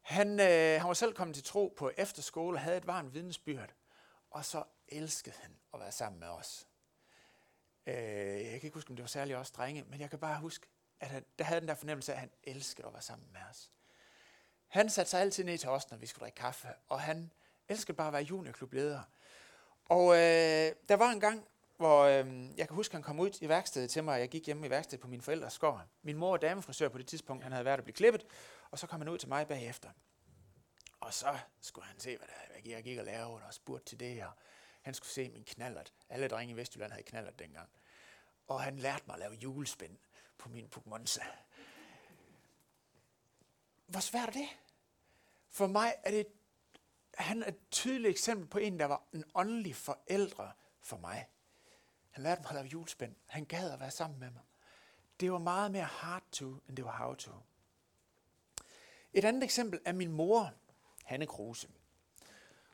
Han, 0.00 0.40
øh, 0.40 0.80
han 0.80 0.88
var 0.88 0.94
selv 0.94 1.14
kommet 1.14 1.34
til 1.34 1.44
tro 1.44 1.74
på 1.76 1.90
efterskole 1.96 2.56
og 2.56 2.60
havde 2.60 2.76
et 2.76 2.86
varmt 2.86 3.14
vidensbyrd, 3.14 3.74
og 4.30 4.44
så 4.44 4.64
elskede 4.88 5.34
han 5.38 5.56
at 5.74 5.80
være 5.80 5.92
sammen 5.92 6.20
med 6.20 6.28
os. 6.28 6.66
Øh, 7.86 7.94
jeg 7.94 8.44
kan 8.44 8.62
ikke 8.62 8.74
huske, 8.74 8.90
om 8.90 8.96
det 8.96 9.02
var 9.02 9.08
særligt 9.08 9.38
også 9.38 9.52
drenge, 9.56 9.82
men 9.82 10.00
jeg 10.00 10.10
kan 10.10 10.18
bare 10.18 10.40
huske, 10.40 10.66
at 11.00 11.08
han, 11.08 11.24
der 11.38 11.44
havde 11.44 11.60
den 11.60 11.68
der 11.68 11.74
fornemmelse 11.74 12.12
af, 12.12 12.16
at 12.16 12.20
han 12.20 12.30
elskede 12.44 12.86
at 12.86 12.92
være 12.92 13.02
sammen 13.02 13.28
med 13.32 13.40
os. 13.50 13.70
Han 14.70 14.90
satte 14.90 15.10
sig 15.10 15.20
altid 15.20 15.44
ned 15.44 15.58
til 15.58 15.68
os, 15.68 15.90
når 15.90 15.98
vi 15.98 16.06
skulle 16.06 16.22
drikke 16.22 16.36
kaffe, 16.36 16.68
og 16.88 17.00
han 17.00 17.30
elskede 17.68 17.96
bare 17.96 18.06
at 18.06 18.12
være 18.12 18.22
juniorklubleder. 18.22 19.02
Og 19.84 20.14
øh, 20.14 20.72
der 20.88 20.94
var 20.94 21.10
en 21.10 21.20
gang, 21.20 21.46
hvor 21.76 22.02
øh, 22.02 22.58
jeg 22.58 22.68
kan 22.68 22.74
huske, 22.74 22.92
at 22.92 22.96
han 22.96 23.02
kom 23.02 23.20
ud 23.20 23.30
i 23.40 23.48
værkstedet 23.48 23.90
til 23.90 24.04
mig, 24.04 24.14
og 24.14 24.20
jeg 24.20 24.28
gik 24.28 24.46
hjemme 24.46 24.66
i 24.66 24.70
værkstedet 24.70 25.00
på 25.00 25.08
min 25.08 25.20
forældres 25.20 25.52
skår. 25.52 25.82
Min 26.02 26.16
mor 26.16 26.34
er 26.34 26.36
damefrisør 26.36 26.88
på 26.88 26.98
det 26.98 27.06
tidspunkt, 27.06 27.42
han 27.42 27.52
havde 27.52 27.64
været 27.64 27.78
at 27.78 27.84
blive 27.84 27.94
klippet, 27.94 28.26
og 28.70 28.78
så 28.78 28.86
kom 28.86 29.00
han 29.00 29.08
ud 29.08 29.18
til 29.18 29.28
mig 29.28 29.48
bagefter. 29.48 29.90
Og 31.00 31.14
så 31.14 31.38
skulle 31.60 31.86
han 31.86 32.00
se, 32.00 32.16
hvad, 32.16 32.26
der, 32.28 32.60
hvad 32.60 32.72
jeg 32.72 32.82
gik 32.82 32.98
og 32.98 33.04
lavede, 33.04 33.42
og 33.46 33.54
spurgte 33.54 33.84
til 33.84 34.00
det, 34.00 34.24
og 34.24 34.30
han 34.82 34.94
skulle 34.94 35.10
se 35.10 35.28
min 35.28 35.44
knallert. 35.44 35.92
Alle 36.08 36.28
drenge 36.28 36.54
i 36.54 36.56
Vestjylland 36.56 36.92
havde 36.92 37.04
knallert 37.04 37.38
dengang. 37.38 37.68
Og 38.48 38.62
han 38.62 38.78
lærte 38.78 39.02
mig 39.06 39.14
at 39.14 39.20
lave 39.20 39.34
julespind 39.34 39.96
på 40.38 40.48
min 40.48 40.68
Pokémonsa. 40.76 41.24
Hvor 43.90 44.00
svært 44.00 44.28
er 44.28 44.32
det? 44.32 44.48
For 45.48 45.66
mig 45.66 45.94
er 46.04 46.10
det, 46.10 46.26
han 47.14 47.42
er 47.42 47.48
et 47.48 47.70
tydeligt 47.70 48.10
eksempel 48.10 48.48
på 48.48 48.58
en, 48.58 48.78
der 48.78 48.84
var 48.84 49.02
en 49.12 49.24
åndelig 49.34 49.76
forældre 49.76 50.52
for 50.80 50.96
mig. 50.96 51.28
Han 52.10 52.22
lærte 52.22 52.42
mig 52.42 52.50
at 52.50 52.54
lave 52.54 52.66
julespænd. 52.66 53.14
Han 53.26 53.44
gad 53.44 53.70
at 53.70 53.80
være 53.80 53.90
sammen 53.90 54.20
med 54.20 54.30
mig. 54.30 54.42
Det 55.20 55.32
var 55.32 55.38
meget 55.38 55.70
mere 55.70 55.84
hard 55.84 56.22
to, 56.32 56.54
end 56.68 56.76
det 56.76 56.84
var 56.84 56.96
how 56.96 57.14
to. 57.14 57.30
Et 59.12 59.24
andet 59.24 59.44
eksempel 59.44 59.80
er 59.84 59.92
min 59.92 60.12
mor, 60.12 60.52
Hanne 61.04 61.26
Kruse. 61.26 61.68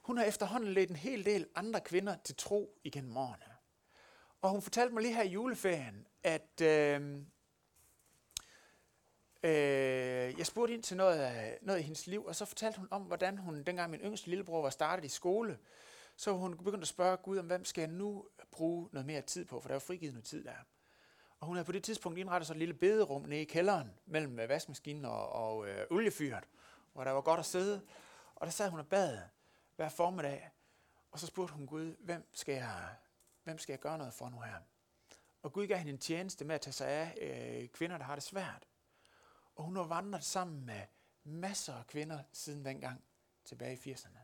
Hun 0.02 0.16
har 0.16 0.24
efterhånden 0.24 0.72
ledt 0.72 0.90
en 0.90 0.96
hel 0.96 1.24
del 1.24 1.48
andre 1.54 1.80
kvinder 1.80 2.16
til 2.24 2.36
tro 2.36 2.78
igennem 2.84 3.16
årene. 3.16 3.56
Og 4.40 4.50
hun 4.50 4.62
fortalte 4.62 4.94
mig 4.94 5.02
lige 5.02 5.14
her 5.14 5.22
i 5.22 5.28
juleferien, 5.28 6.06
at 6.22 6.60
øh, 6.60 7.22
øh, 9.46 10.38
jeg 10.38 10.46
spurgte 10.46 10.74
ind 10.74 10.82
til 10.82 10.96
noget 10.96 11.18
af, 11.18 11.58
noget 11.62 11.80
i 11.80 11.82
hendes 11.82 12.06
liv, 12.06 12.24
og 12.24 12.36
så 12.36 12.44
fortalte 12.44 12.78
hun 12.78 12.88
om, 12.90 13.02
hvordan 13.02 13.38
hun, 13.38 13.62
dengang 13.62 13.90
min 13.90 14.00
yngste 14.00 14.28
lillebror 14.28 14.62
var 14.62 14.70
startet 14.70 15.04
i 15.04 15.08
skole, 15.08 15.58
så 16.16 16.32
hun 16.32 16.56
begyndte 16.56 16.80
at 16.80 16.88
spørge 16.88 17.16
Gud 17.16 17.38
om, 17.38 17.46
hvem 17.46 17.64
skal 17.64 17.82
jeg 17.82 17.90
nu 17.90 18.24
bruge 18.50 18.88
noget 18.92 19.06
mere 19.06 19.20
tid 19.20 19.44
på, 19.44 19.60
for 19.60 19.68
der 19.68 19.74
var 19.74 19.80
frigivet 19.80 20.14
noget 20.14 20.24
tid 20.24 20.44
der. 20.44 20.56
Og 21.40 21.46
hun 21.46 21.56
havde 21.56 21.66
på 21.66 21.72
det 21.72 21.82
tidspunkt 21.82 22.18
indrettet 22.18 22.46
sig 22.46 22.54
et 22.54 22.58
lille 22.58 22.74
bederum 22.74 23.22
nede 23.22 23.40
i 23.40 23.44
kælderen, 23.44 23.90
mellem 24.06 24.40
øh, 24.40 24.48
vaskemaskinen 24.48 25.04
og, 25.04 25.28
og 25.28 25.68
øh, 25.68 25.86
oliefyret, 25.90 26.44
hvor 26.92 27.04
der 27.04 27.10
var 27.10 27.20
godt 27.20 27.40
at 27.40 27.46
sidde. 27.46 27.80
Og 28.34 28.46
der 28.46 28.52
sad 28.52 28.70
hun 28.70 28.80
og 28.80 28.86
bad 28.86 29.18
hver 29.76 29.88
formiddag, 29.88 30.50
og 31.10 31.18
så 31.18 31.26
spurgte 31.26 31.54
hun 31.54 31.66
Gud, 31.66 31.96
hvem 32.00 32.28
skal 32.32 32.54
jeg, 32.54 32.88
hvem 33.44 33.58
skal 33.58 33.72
jeg 33.72 33.80
gøre 33.80 33.98
noget 33.98 34.14
for 34.14 34.28
nu 34.28 34.40
her? 34.40 34.56
Og 35.42 35.52
Gud 35.52 35.66
gav 35.66 35.78
hende 35.78 35.92
en 35.92 35.98
tjeneste 35.98 36.44
med 36.44 36.54
at 36.54 36.60
tage 36.60 36.72
sig 36.72 36.88
af 36.88 37.14
øh, 37.20 37.68
kvinder, 37.68 37.98
der 37.98 38.04
har 38.04 38.14
det 38.14 38.24
svært. 38.24 38.66
Og 39.56 39.64
hun 39.64 39.76
har 39.76 39.82
vandret 39.82 40.24
sammen 40.24 40.66
med 40.66 40.80
masser 41.24 41.74
af 41.74 41.86
kvinder 41.86 42.22
siden 42.32 42.64
dengang, 42.64 43.04
tilbage 43.44 43.78
i 43.84 43.92
80'erne. 43.92 44.18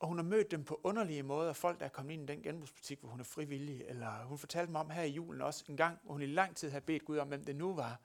Og 0.00 0.08
hun 0.08 0.18
har 0.18 0.24
mødt 0.24 0.50
dem 0.50 0.64
på 0.64 0.80
underlige 0.84 1.22
måder, 1.22 1.52
folk 1.52 1.80
der 1.80 1.84
er 1.84 1.90
kommet 1.90 2.14
ind 2.14 2.30
i 2.30 2.32
den 2.32 2.42
genbrugsbutik, 2.42 3.00
hvor 3.00 3.08
hun 3.08 3.20
er 3.20 3.24
frivillig, 3.24 3.84
eller 3.84 4.24
hun 4.24 4.38
fortalte 4.38 4.72
mig 4.72 4.80
om 4.80 4.90
her 4.90 5.02
i 5.02 5.10
julen 5.10 5.42
også 5.42 5.64
en 5.68 5.76
gang, 5.76 5.98
hvor 6.02 6.12
hun 6.12 6.22
i 6.22 6.26
lang 6.26 6.56
tid 6.56 6.70
havde 6.70 6.84
bedt 6.84 7.04
Gud 7.04 7.18
om, 7.18 7.28
hvem 7.28 7.44
det 7.44 7.56
nu 7.56 7.74
var. 7.74 8.00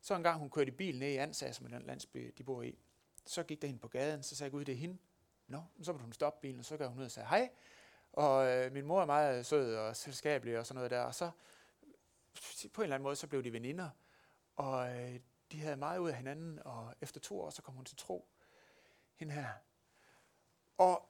Så 0.00 0.14
en 0.14 0.22
gang 0.22 0.38
hun 0.38 0.50
kørte 0.50 0.68
i 0.68 0.74
bil 0.74 0.98
ned 0.98 1.08
i 1.08 1.16
Ansag, 1.16 1.54
som 1.54 1.66
er 1.66 1.70
den 1.70 1.82
landsby, 1.82 2.34
de 2.38 2.44
bor 2.44 2.62
i. 2.62 2.78
Så 3.26 3.42
gik 3.42 3.62
der 3.62 3.68
hende 3.68 3.80
på 3.80 3.88
gaden, 3.88 4.22
så 4.22 4.36
sagde 4.36 4.50
Gud, 4.50 4.64
det 4.64 4.72
er 4.72 4.76
hende. 4.76 4.98
Nå, 5.46 5.62
så 5.82 5.92
måtte 5.92 6.04
hun 6.04 6.12
stoppe 6.12 6.40
bilen, 6.40 6.58
og 6.58 6.64
så 6.64 6.76
gav 6.76 6.88
hun 6.88 6.98
ud 6.98 7.04
og 7.04 7.10
sagde 7.10 7.28
hej. 7.28 7.50
Og 8.12 8.46
øh, 8.46 8.72
min 8.72 8.86
mor 8.86 9.02
er 9.02 9.06
meget 9.06 9.46
sød 9.46 9.76
og 9.76 9.96
selskabelig 9.96 10.58
og 10.58 10.66
sådan 10.66 10.74
noget 10.74 10.90
der. 10.90 11.00
Og 11.00 11.14
så 11.14 11.30
på 12.72 12.80
en 12.80 12.84
eller 12.84 12.94
anden 12.94 13.02
måde, 13.02 13.16
så 13.16 13.26
blev 13.26 13.44
de 13.44 13.52
veninder. 13.52 13.90
Og 14.56 14.96
øh, 14.96 15.20
de 15.52 15.60
havde 15.60 15.76
meget 15.76 15.98
ud 15.98 16.08
af 16.08 16.16
hinanden, 16.16 16.58
og 16.64 16.94
efter 17.00 17.20
to 17.20 17.40
år, 17.40 17.50
så 17.50 17.62
kom 17.62 17.74
hun 17.74 17.84
til 17.84 17.96
tro. 17.96 18.28
Hende 19.14 19.34
her. 19.34 19.48
Og 20.78 21.08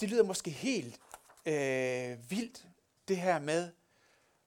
det 0.00 0.10
lyder 0.10 0.24
måske 0.24 0.50
helt 0.50 1.00
øh, 1.46 2.30
vildt, 2.30 2.68
det 3.08 3.16
her 3.16 3.38
med, 3.38 3.72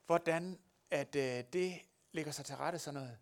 hvordan 0.06 0.60
at 0.92 1.16
øh, 1.16 1.44
det 1.54 1.82
lægger 2.12 2.32
sig 2.32 2.46
til 2.46 2.56
rette 2.56 2.80
sådan 2.80 3.02
noget. 3.02 3.18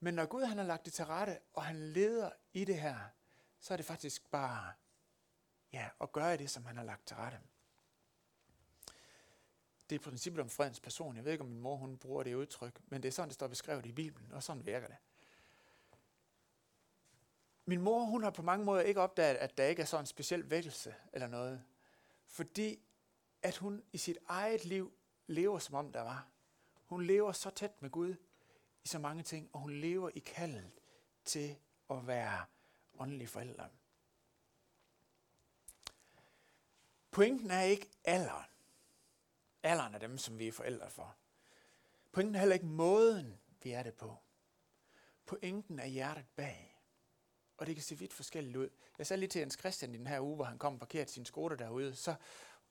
Men 0.00 0.14
når 0.14 0.26
Gud 0.26 0.44
han 0.44 0.58
har 0.58 0.64
lagt 0.64 0.84
det 0.84 0.92
til 0.92 1.04
rette, 1.04 1.38
og 1.54 1.64
han 1.64 1.76
leder 1.76 2.30
i 2.52 2.64
det 2.64 2.80
her, 2.80 2.96
så 3.60 3.74
er 3.74 3.76
det 3.76 3.86
faktisk 3.86 4.30
bare 4.30 4.72
ja, 5.72 5.88
at 6.00 6.12
gøre 6.12 6.36
det, 6.36 6.50
som 6.50 6.64
han 6.64 6.76
har 6.76 6.84
lagt 6.84 7.06
til 7.06 7.16
rette. 7.16 7.40
Det 9.90 9.94
er 9.94 10.00
princippet 10.00 10.42
om 10.42 10.50
fredens 10.50 10.80
person. 10.80 11.16
Jeg 11.16 11.24
ved 11.24 11.32
ikke, 11.32 11.44
om 11.44 11.50
min 11.50 11.60
mor 11.60 11.76
hun 11.76 11.98
bruger 11.98 12.22
det 12.22 12.34
udtryk, 12.34 12.80
men 12.86 13.02
det 13.02 13.08
er 13.08 13.12
sådan, 13.12 13.28
det 13.28 13.34
står 13.34 13.48
beskrevet 13.48 13.86
i 13.86 13.92
Bibelen, 13.92 14.32
og 14.32 14.42
sådan 14.42 14.66
virker 14.66 14.86
det. 14.86 14.96
Min 17.64 17.80
mor, 17.80 18.04
hun 18.04 18.22
har 18.22 18.30
på 18.30 18.42
mange 18.42 18.64
måder 18.64 18.82
ikke 18.82 19.00
opdaget, 19.00 19.36
at 19.36 19.58
der 19.58 19.64
ikke 19.64 19.82
er 19.82 19.86
sådan 19.86 20.02
en 20.02 20.06
speciel 20.06 20.50
vækkelse 20.50 20.94
eller 21.12 21.26
noget. 21.26 21.64
Fordi 22.26 22.82
at 23.42 23.56
hun 23.56 23.82
i 23.92 23.98
sit 23.98 24.18
eget 24.28 24.64
liv 24.64 24.92
lever, 25.26 25.58
som 25.58 25.74
om 25.74 25.92
der 25.92 26.02
var. 26.02 26.28
Hun 26.86 27.04
lever 27.04 27.32
så 27.32 27.50
tæt 27.50 27.82
med 27.82 27.90
Gud 27.90 28.14
i 28.84 28.88
så 28.88 28.98
mange 28.98 29.22
ting, 29.22 29.50
og 29.52 29.60
hun 29.60 29.72
lever 29.72 30.10
i 30.14 30.18
kaldet 30.18 30.70
til 31.24 31.56
at 31.90 32.06
være 32.06 32.44
åndelige 32.98 33.28
forældre. 33.28 33.68
Pointen 37.10 37.50
er 37.50 37.62
ikke 37.62 37.90
alderen. 38.04 38.51
Alderen 39.62 39.94
af 39.94 40.00
dem, 40.00 40.18
som 40.18 40.38
vi 40.38 40.48
er 40.48 40.52
forældre 40.52 40.90
for. 40.90 41.16
Pointen 42.12 42.34
er 42.34 42.38
heller 42.38 42.54
ikke 42.54 42.66
måden, 42.66 43.38
vi 43.62 43.70
er 43.70 43.82
det 43.82 43.94
på. 43.94 44.16
Pointen 45.26 45.78
er 45.78 45.86
hjertet 45.86 46.24
bag. 46.36 46.68
Og 47.56 47.66
det 47.66 47.76
kan 47.76 47.82
se 47.82 47.98
vidt 47.98 48.12
forskelligt 48.12 48.56
ud. 48.56 48.68
Jeg 48.98 49.06
sagde 49.06 49.20
lige 49.20 49.28
til 49.28 49.38
Jens 49.38 49.58
Christian 49.58 49.94
i 49.94 49.98
den 49.98 50.06
her 50.06 50.20
uge, 50.20 50.36
hvor 50.36 50.44
han 50.44 50.58
kom 50.58 50.72
og 50.72 50.78
parkerede 50.78 51.10
sin 51.10 51.24
skoter 51.24 51.56
derude, 51.56 51.96
så 51.96 52.14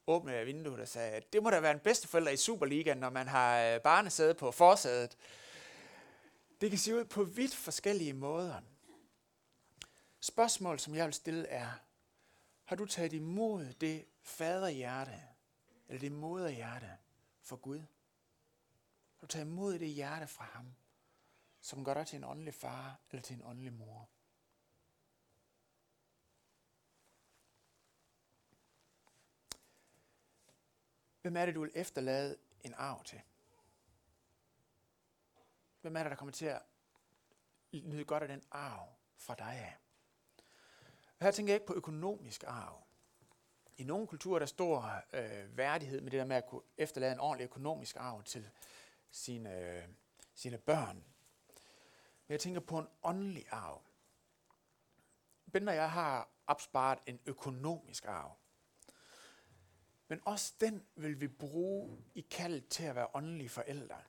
åbnede 0.07 0.37
jeg 0.37 0.45
vinduet 0.45 0.79
og 0.79 0.87
sagde, 0.87 1.11
at 1.11 1.33
det 1.33 1.43
må 1.43 1.49
da 1.49 1.59
være 1.59 1.71
en 1.71 1.79
bedsteforælder 1.79 2.31
i 2.31 2.37
Superligaen, 2.37 2.97
når 2.97 3.09
man 3.09 3.27
har 3.27 3.61
øh, 3.61 3.81
barnesæde 3.81 4.33
på 4.33 4.51
forsædet. 4.51 5.17
Det 6.61 6.69
kan 6.69 6.79
se 6.79 6.95
ud 6.95 7.05
på 7.05 7.23
vidt 7.23 7.55
forskellige 7.55 8.13
måder. 8.13 8.61
Spørgsmål, 10.19 10.79
som 10.79 10.95
jeg 10.95 11.05
vil 11.05 11.13
stille 11.13 11.47
er, 11.47 11.67
har 12.65 12.75
du 12.75 12.85
taget 12.85 13.13
imod 13.13 13.73
det 13.73 14.05
faderhjerte, 14.23 15.21
eller 15.91 15.99
det 15.99 16.11
moderhjerte 16.11 16.97
for 17.41 17.55
Gud. 17.55 17.83
Du 19.21 19.27
tager 19.27 19.45
imod 19.45 19.79
det 19.79 19.89
hjerte 19.89 20.27
fra 20.27 20.43
ham, 20.43 20.75
som 21.61 21.85
gør 21.85 21.93
dig 21.93 22.07
til 22.07 22.17
en 22.17 22.23
åndelig 22.23 22.53
far 22.53 22.99
eller 23.09 23.21
til 23.21 23.35
en 23.35 23.41
åndelig 23.43 23.73
mor. 23.73 24.09
Hvem 31.21 31.35
er 31.35 31.45
det, 31.45 31.55
du 31.55 31.61
vil 31.61 31.71
efterlade 31.75 32.37
en 32.63 32.73
arv 32.73 33.03
til? 33.03 33.21
Hvem 35.81 35.95
er 35.95 36.03
det, 36.03 36.09
der 36.09 36.15
kommer 36.15 36.31
til 36.31 36.45
at 36.45 36.61
nyde 37.71 38.05
godt 38.05 38.23
af 38.23 38.29
den 38.29 38.43
arv 38.51 38.87
fra 39.17 39.35
dig 39.35 39.53
af? 39.53 39.77
Her 41.21 41.31
tænker 41.31 41.53
jeg 41.53 41.55
ikke 41.55 41.67
på 41.67 41.75
økonomisk 41.75 42.43
arv. 42.47 42.90
I 43.81 43.83
nogle 43.83 44.07
kulturer 44.07 44.39
der 44.39 44.45
stor 44.45 45.03
øh, 45.13 45.57
værdighed 45.57 46.01
med 46.01 46.11
det 46.11 46.19
der 46.19 46.25
med 46.25 46.35
at 46.35 46.45
kunne 46.45 46.61
efterlade 46.77 47.11
en 47.11 47.19
ordentlig 47.19 47.45
økonomisk 47.45 47.95
arv 47.95 48.23
til 48.23 48.49
sine, 49.11 49.59
øh, 49.59 49.83
sine 50.35 50.57
børn. 50.57 50.95
Men 52.27 52.33
jeg 52.33 52.39
tænker 52.39 52.59
på 52.59 52.79
en 52.79 52.87
åndelig 53.03 53.45
arv. 53.51 53.81
Ben 55.53 55.67
og 55.67 55.75
jeg 55.75 55.91
har 55.91 56.29
opsparet 56.47 56.99
en 57.05 57.19
økonomisk 57.25 58.05
arv. 58.05 58.37
Men 60.07 60.21
også 60.25 60.53
den 60.59 60.85
vil 60.95 61.21
vi 61.21 61.27
bruge 61.27 62.03
i 62.15 62.21
kaldet 62.21 62.67
til 62.67 62.83
at 62.83 62.95
være 62.95 63.07
åndelige 63.13 63.49
forældre. 63.49 64.01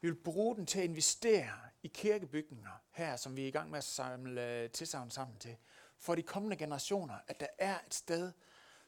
Vi 0.00 0.10
vil 0.10 0.16
bruge 0.16 0.56
den 0.56 0.66
til 0.66 0.78
at 0.78 0.84
investere 0.84 1.58
i 1.82 1.88
kirkebygninger 1.88 2.82
her, 2.90 3.16
som 3.16 3.36
vi 3.36 3.42
er 3.42 3.48
i 3.48 3.50
gang 3.50 3.70
med 3.70 3.78
at 3.78 3.84
samle 3.84 4.62
øh, 4.62 4.70
tilsavn 4.70 5.10
sammen 5.10 5.38
til, 5.38 5.56
for 6.04 6.14
de 6.14 6.22
kommende 6.22 6.56
generationer, 6.56 7.18
at 7.26 7.40
der 7.40 7.46
er 7.58 7.78
et 7.86 7.94
sted, 7.94 8.32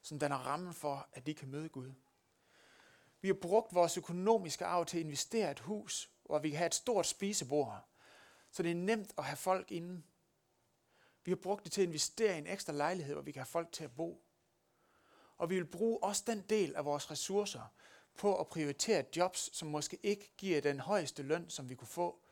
som 0.03 0.19
den 0.19 0.33
er 0.33 0.37
rammen 0.37 0.75
for, 0.75 1.09
at 1.13 1.27
de 1.27 1.35
kan 1.35 1.49
møde 1.49 1.69
Gud. 1.69 1.93
Vi 3.21 3.29
har 3.29 3.35
brugt 3.35 3.75
vores 3.75 3.97
økonomiske 3.97 4.65
arv 4.65 4.87
til 4.87 4.99
at 4.99 5.05
investere 5.05 5.51
et 5.51 5.61
hus, 5.61 6.11
hvor 6.25 6.39
vi 6.39 6.51
kan 6.51 6.59
have 6.59 6.67
et 6.67 6.75
stort 6.75 7.07
spisebord, 7.07 7.89
så 8.51 8.63
det 8.63 8.71
er 8.71 8.75
nemt 8.75 9.13
at 9.19 9.25
have 9.25 9.37
folk 9.37 9.73
inde. 9.73 10.03
Vi 11.25 11.31
har 11.31 11.37
brugt 11.37 11.65
det 11.65 11.73
til 11.73 11.83
at 11.83 11.87
investere 11.87 12.35
i 12.35 12.39
en 12.39 12.47
ekstra 12.47 12.73
lejlighed, 12.73 13.15
hvor 13.15 13.23
vi 13.23 13.33
kan 13.33 13.41
have 13.41 13.47
folk 13.47 13.73
til 13.73 13.85
at 13.85 13.95
bo. 13.97 14.25
Og 15.39 15.51
vi 15.51 15.55
vil 15.55 15.67
bruge 15.67 16.03
også 16.03 16.23
den 16.27 16.41
del 16.41 16.77
af 16.77 16.85
vores 16.85 17.11
ressourcer 17.11 17.73
på 18.17 18.41
at 18.41 18.49
prioritere 18.49 19.05
jobs, 19.17 19.57
som 19.57 19.69
måske 19.69 19.99
ikke 20.03 20.33
giver 20.37 20.61
den 20.61 20.81
højeste 20.81 21.23
løn, 21.23 21.51
som 21.51 21.69
vi 21.69 21.75
kunne 21.75 21.89
få, 21.89 22.23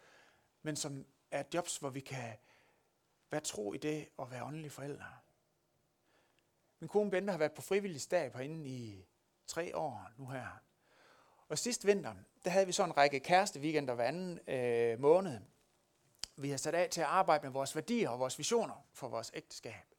men 0.62 0.76
som 0.76 1.06
er 1.30 1.42
jobs, 1.54 1.76
hvor 1.76 1.90
vi 1.90 2.00
kan 2.00 2.36
hvad 3.28 3.40
tro 3.40 3.72
i 3.72 3.76
det 3.76 4.08
at 4.18 4.30
være 4.30 4.44
åndelige 4.44 4.70
forældre. 4.70 5.06
Min 6.80 6.88
kone 6.88 7.10
Bente 7.10 7.30
har 7.30 7.38
været 7.38 7.52
på 7.52 7.62
frivillig 7.62 8.00
stab 8.00 8.34
herinde 8.34 8.68
i 8.68 9.06
tre 9.46 9.76
år 9.76 10.10
nu 10.16 10.26
her. 10.26 10.46
Og 11.48 11.58
sidste 11.58 11.86
vinter, 11.86 12.14
der 12.44 12.50
havde 12.50 12.66
vi 12.66 12.72
så 12.72 12.84
en 12.84 12.96
række 12.96 13.20
kæreste 13.20 13.60
weekender 13.60 13.94
hver 13.94 14.04
anden 14.04 14.48
øh, 14.48 15.00
måned. 15.00 15.40
Vi 16.36 16.50
har 16.50 16.56
sat 16.56 16.74
af 16.74 16.90
til 16.90 17.00
at 17.00 17.06
arbejde 17.06 17.44
med 17.44 17.52
vores 17.52 17.74
værdier 17.74 18.08
og 18.08 18.18
vores 18.18 18.38
visioner 18.38 18.86
for 18.92 19.08
vores 19.08 19.30
ægteskab. 19.34 19.94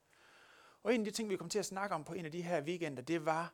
Og 0.83 0.95
en 0.95 1.01
af 1.01 1.05
de 1.05 1.11
ting, 1.11 1.29
vi 1.29 1.37
kom 1.37 1.49
til 1.49 1.59
at 1.59 1.65
snakke 1.65 1.95
om 1.95 2.03
på 2.03 2.13
en 2.13 2.25
af 2.25 2.31
de 2.31 2.41
her 2.41 2.61
weekender, 2.61 3.03
det 3.03 3.25
var, 3.25 3.53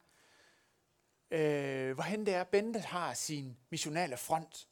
øh, 1.32 1.94
hvorhen 1.94 2.26
det 2.26 2.34
er, 2.34 2.44
Bente 2.44 2.80
har 2.80 3.14
sin 3.14 3.58
missionale 3.70 4.18
front. 4.18 4.68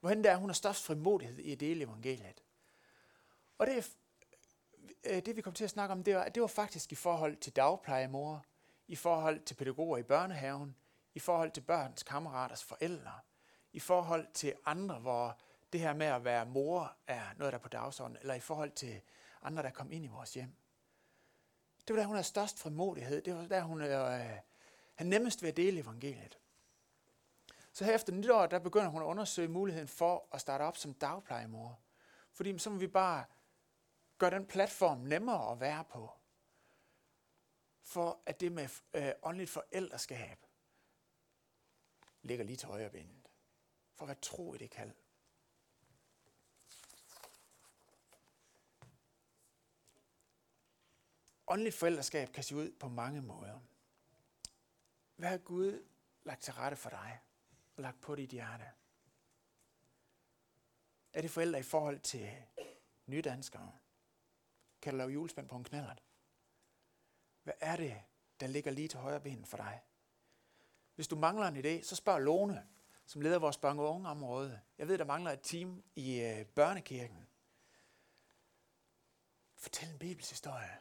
Hvorhen 0.00 0.24
det 0.24 0.30
er, 0.30 0.36
hun 0.36 0.48
har 0.48 0.54
størst 0.54 0.84
frimodighed 0.84 1.38
i 1.38 1.52
at 1.52 1.60
dele 1.60 1.84
evangeliet. 1.84 2.42
Og 3.58 3.66
det, 3.66 3.78
er 3.78 3.82
Øh, 5.06 5.26
det 5.26 5.36
vi 5.36 5.40
kom 5.40 5.52
til 5.52 5.64
at 5.64 5.70
snakke 5.70 5.92
om, 5.92 6.02
det 6.02 6.16
var, 6.16 6.28
det 6.28 6.40
var 6.40 6.46
faktisk 6.46 6.92
i 6.92 6.94
forhold 6.94 7.36
til 7.36 7.56
dagplejemor, 7.56 8.44
i 8.88 8.96
forhold 8.96 9.40
til 9.40 9.54
pædagoger 9.54 9.98
i 9.98 10.02
børnehaven, 10.02 10.76
i 11.14 11.18
forhold 11.18 11.50
til 11.50 11.60
børns 11.60 12.02
kammeraters 12.02 12.64
forældre, 12.64 13.12
i 13.72 13.80
forhold 13.80 14.26
til 14.34 14.54
andre, 14.66 14.98
hvor 14.98 15.38
det 15.72 15.80
her 15.80 15.94
med 15.94 16.06
at 16.06 16.24
være 16.24 16.46
mor 16.46 16.96
er 17.06 17.22
noget, 17.36 17.52
der 17.52 17.58
er 17.58 17.62
på 17.62 17.68
dagsordenen, 17.68 18.20
eller 18.20 18.34
i 18.34 18.40
forhold 18.40 18.70
til 18.70 19.00
andre, 19.42 19.62
der 19.62 19.70
kom 19.70 19.92
ind 19.92 20.04
i 20.04 20.08
vores 20.08 20.34
hjem. 20.34 20.54
Det 21.88 21.94
var 21.94 22.00
der, 22.00 22.06
hun 22.06 22.16
havde 22.16 22.26
størst 22.26 22.58
frimodighed. 22.58 23.22
Det 23.22 23.34
var 23.34 23.46
der, 23.46 23.62
hun 23.62 23.82
øh, 23.82 23.88
havde 24.94 25.10
nemmest 25.10 25.42
ved 25.42 25.48
at 25.48 25.56
dele 25.56 25.80
evangeliet. 25.80 26.38
Så 27.72 27.84
her 27.84 27.94
efter 27.94 28.12
nytår, 28.12 28.46
der 28.46 28.58
begynder 28.58 28.88
hun 28.88 29.02
at 29.02 29.06
undersøge 29.06 29.48
muligheden 29.48 29.88
for 29.88 30.28
at 30.32 30.40
starte 30.40 30.62
op 30.62 30.76
som 30.76 30.94
dagplejemor. 30.94 31.80
Fordi 32.32 32.58
så 32.58 32.70
må 32.70 32.78
vi 32.78 32.86
bare 32.86 33.24
gøre 34.18 34.30
den 34.30 34.46
platform 34.46 34.98
nemmere 34.98 35.52
at 35.52 35.60
være 35.60 35.84
på. 35.84 36.10
For 37.82 38.22
at 38.26 38.40
det 38.40 38.52
med 38.52 38.68
øh, 38.94 39.12
åndeligt 39.22 39.50
forældreskab 39.50 40.46
ligger 42.22 42.44
lige 42.44 42.56
til 42.56 42.68
højre 42.68 42.90
benet. 42.90 43.28
For 43.94 44.04
hvad 44.04 44.16
tro 44.22 44.54
i 44.54 44.58
det 44.58 44.70
kald. 44.70 44.92
Åndeligt 51.46 51.76
forældreskab 51.76 52.28
kan 52.28 52.44
se 52.44 52.56
ud 52.56 52.72
på 52.80 52.88
mange 52.88 53.22
måder. 53.22 53.60
Hvad 55.16 55.28
har 55.28 55.38
Gud 55.38 55.88
lagt 56.24 56.42
til 56.42 56.52
rette 56.52 56.76
for 56.76 56.90
dig 56.90 57.20
og 57.76 57.82
lagt 57.82 58.00
på 58.00 58.14
dit 58.14 58.30
hjerte? 58.30 58.64
Er 61.12 61.20
det 61.20 61.30
forældre 61.30 61.58
i 61.58 61.62
forhold 61.62 62.00
til 62.00 62.44
nydanskere? 63.06 63.78
Kan 64.84 64.92
du 64.92 64.96
lave 64.96 65.10
julespand 65.10 65.48
på 65.48 65.56
en 65.56 65.64
knallert? 65.64 66.02
Hvad 67.42 67.54
er 67.60 67.76
det, 67.76 68.02
der 68.40 68.46
ligger 68.46 68.70
lige 68.70 68.88
til 68.88 68.98
højre 68.98 69.20
ben 69.20 69.44
for 69.44 69.56
dig? 69.56 69.82
Hvis 70.94 71.08
du 71.08 71.16
mangler 71.16 71.46
en 71.46 71.56
idé, 71.56 71.82
så 71.82 71.96
spørg 71.96 72.22
Lone, 72.22 72.66
som 73.06 73.20
leder 73.20 73.38
vores 73.38 73.58
børn 73.58 73.78
og 73.78 73.94
unge 73.94 74.08
område. 74.08 74.60
Jeg 74.78 74.88
ved, 74.88 74.98
der 74.98 75.04
mangler 75.04 75.30
et 75.30 75.40
team 75.42 75.84
i 75.94 76.20
øh, 76.20 76.46
børnekirken. 76.46 77.28
Fortæl 79.56 79.88
en 79.88 79.98
bibelshistorie 79.98 80.78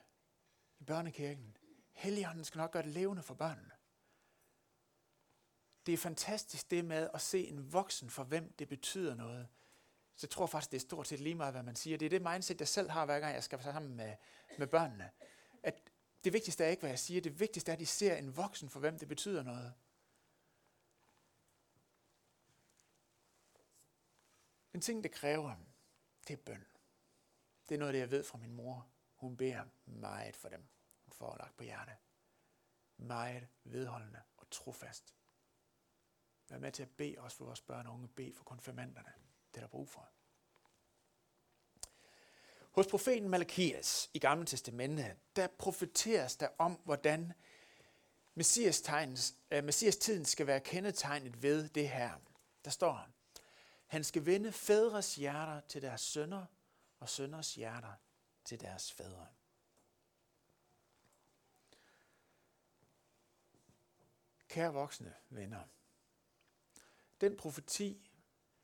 i 0.79 0.83
børnekirken. 0.83 1.57
Helligånden 1.91 2.45
skal 2.45 2.59
nok 2.59 2.71
gøre 2.71 2.83
det 2.83 2.91
levende 2.91 3.23
for 3.23 3.33
børnene. 3.33 3.71
Det 5.85 5.93
er 5.93 5.97
fantastisk 5.97 6.71
det 6.71 6.85
med 6.85 7.09
at 7.13 7.21
se 7.21 7.47
en 7.47 7.73
voksen, 7.73 8.09
for 8.09 8.23
hvem 8.23 8.53
det 8.53 8.67
betyder 8.67 9.15
noget. 9.15 9.47
Så 10.15 10.27
jeg 10.27 10.29
tror 10.29 10.45
faktisk, 10.45 10.71
det 10.71 10.77
er 10.77 10.81
stort 10.81 11.07
set 11.07 11.19
lige 11.19 11.35
meget, 11.35 11.53
hvad 11.53 11.63
man 11.63 11.75
siger. 11.75 11.97
Det 11.97 12.05
er 12.05 12.09
det 12.09 12.21
mindset, 12.21 12.59
jeg 12.59 12.67
selv 12.67 12.89
har, 12.89 13.05
hver 13.05 13.19
gang 13.19 13.33
jeg 13.35 13.43
skal 13.43 13.59
være 13.59 13.73
sammen 13.73 13.95
med, 13.95 14.15
med 14.57 14.67
børnene. 14.67 15.11
At 15.63 15.91
det 16.23 16.33
vigtigste 16.33 16.63
er 16.63 16.69
ikke, 16.69 16.81
hvad 16.81 16.89
jeg 16.89 16.99
siger. 16.99 17.21
Det 17.21 17.39
vigtigste 17.39 17.71
er, 17.71 17.73
at 17.73 17.79
de 17.79 17.85
ser 17.85 18.15
en 18.15 18.37
voksen, 18.37 18.69
for 18.69 18.79
hvem 18.79 18.99
det 18.99 19.07
betyder 19.07 19.43
noget. 19.43 19.73
En 24.73 24.81
ting, 24.81 25.03
det 25.03 25.11
kræver, 25.11 25.55
det 26.27 26.33
er 26.33 26.43
bøn. 26.45 26.65
Det 27.69 27.75
er 27.75 27.79
noget, 27.79 27.93
det 27.93 27.99
jeg 27.99 28.11
ved 28.11 28.23
fra 28.23 28.37
min 28.37 28.53
mor. 28.53 28.87
Hun 29.15 29.37
beder 29.37 29.65
meget 29.85 30.35
for 30.35 30.49
dem. 30.49 30.67
Hun 31.05 31.11
får 31.11 31.37
lagt 31.37 31.57
på 31.57 31.63
hjerte. 31.63 31.91
Meget 32.97 33.47
vedholdende 33.63 34.21
og 34.37 34.49
trofast. 34.49 35.15
Vær 36.49 36.59
med 36.59 36.71
til 36.71 36.83
at 36.83 36.89
bede 36.89 37.15
også 37.17 37.37
for 37.37 37.45
vores 37.45 37.61
børn 37.61 37.87
og 37.87 37.93
unge. 37.93 38.07
Bed 38.07 38.33
for 38.33 38.43
konfirmanderne. 38.43 39.13
Det 39.53 39.57
er 39.57 39.61
der 39.61 39.67
brug 39.67 39.89
for. 39.89 40.09
Hos 42.71 42.87
profeten 42.87 43.29
Malakias 43.29 44.09
i 44.13 44.19
Gamle 44.19 44.45
Testamente, 44.45 45.15
der 45.35 45.47
profeteres 45.47 46.35
der 46.35 46.47
om, 46.57 46.79
hvordan 46.83 47.33
Messias, 48.33 48.83
øh, 49.51 49.63
Messias 49.63 49.97
tiden 49.97 50.25
skal 50.25 50.47
være 50.47 50.59
kendetegnet 50.59 51.43
ved 51.43 51.69
det 51.69 51.89
her. 51.89 52.19
Der 52.65 52.71
står, 52.71 53.07
han 53.85 54.03
skal 54.03 54.25
vende 54.25 54.51
fædres 54.51 55.15
hjerter 55.15 55.59
til 55.59 55.81
deres 55.81 56.01
sønner, 56.01 56.45
og 56.99 57.09
sønners 57.09 57.55
hjerter 57.55 57.93
til 58.45 58.59
deres 58.59 58.91
fædre. 58.91 59.27
Kære 64.47 64.73
voksne 64.73 65.13
venner, 65.29 65.63
den 67.21 67.37
profeti 67.37 68.09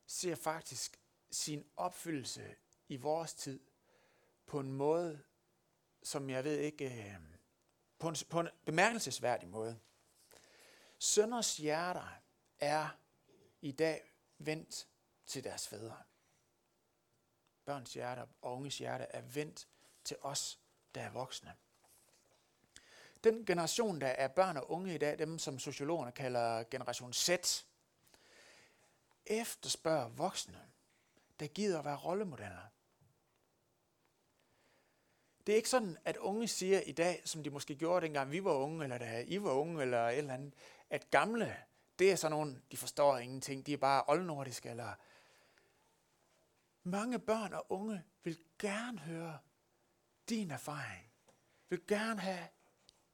ser 0.09 0.35
faktisk 0.35 0.99
sin 1.31 1.65
opfyldelse 1.75 2.55
i 2.87 2.97
vores 2.97 3.33
tid 3.33 3.59
på 4.45 4.59
en 4.59 4.71
måde, 4.71 5.23
som 6.03 6.29
jeg 6.29 6.43
ved 6.43 6.57
ikke, 6.57 6.85
øh, 6.85 7.15
på 7.99 8.09
en, 8.09 8.15
på 8.29 8.39
en 8.39 8.49
bemærkelsesværdig 8.65 9.49
måde. 9.49 9.79
Sønders 10.99 11.57
hjerter 11.57 12.07
er 12.59 12.89
i 13.61 13.71
dag 13.71 14.13
vendt 14.37 14.87
til 15.25 15.43
deres 15.43 15.67
fædre. 15.67 15.97
Børns 17.65 17.93
hjerter 17.93 18.27
og 18.41 18.55
unges 18.55 18.77
hjerte 18.77 19.03
er 19.03 19.21
vendt 19.21 19.67
til 20.03 20.17
os, 20.21 20.59
der 20.95 21.01
er 21.01 21.09
voksne. 21.09 21.55
Den 23.23 23.45
generation, 23.45 24.01
der 24.01 24.07
er 24.07 24.27
børn 24.27 24.57
og 24.57 24.71
unge 24.71 24.95
i 24.95 24.97
dag, 24.97 25.19
dem 25.19 25.39
som 25.39 25.59
sociologerne 25.59 26.11
kalder 26.11 26.63
generation 26.63 27.13
Z, 27.13 27.29
efterspørger 29.29 30.09
voksne, 30.09 30.61
der 31.39 31.47
gider 31.47 31.79
at 31.79 31.85
være 31.85 31.97
rollemodeller. 31.97 32.69
Det 35.45 35.53
er 35.53 35.57
ikke 35.57 35.69
sådan, 35.69 35.97
at 36.05 36.17
unge 36.17 36.47
siger 36.47 36.79
i 36.79 36.91
dag, 36.91 37.21
som 37.25 37.43
de 37.43 37.49
måske 37.49 37.75
gjorde 37.75 38.05
dengang 38.05 38.31
vi 38.31 38.43
var 38.43 38.53
unge, 38.53 38.83
eller 38.83 38.97
da 38.97 39.23
I 39.27 39.43
var 39.43 39.51
unge, 39.51 39.81
eller 39.81 40.07
et 40.07 40.17
eller 40.17 40.33
andet, 40.33 40.53
at 40.89 41.11
gamle, 41.11 41.57
det 41.99 42.11
er 42.11 42.15
sådan 42.15 42.31
nogle, 42.31 42.61
de 42.71 42.77
forstår 42.77 43.17
ingenting, 43.17 43.65
de 43.65 43.73
er 43.73 43.77
bare 43.77 44.03
oldnordiske, 44.07 44.69
eller 44.69 44.93
mange 46.83 47.19
børn 47.19 47.53
og 47.53 47.65
unge 47.69 48.03
vil 48.23 48.39
gerne 48.59 48.99
høre 48.99 49.39
din 50.29 50.51
erfaring, 50.51 51.11
vil 51.69 51.87
gerne 51.87 52.19
have 52.19 52.47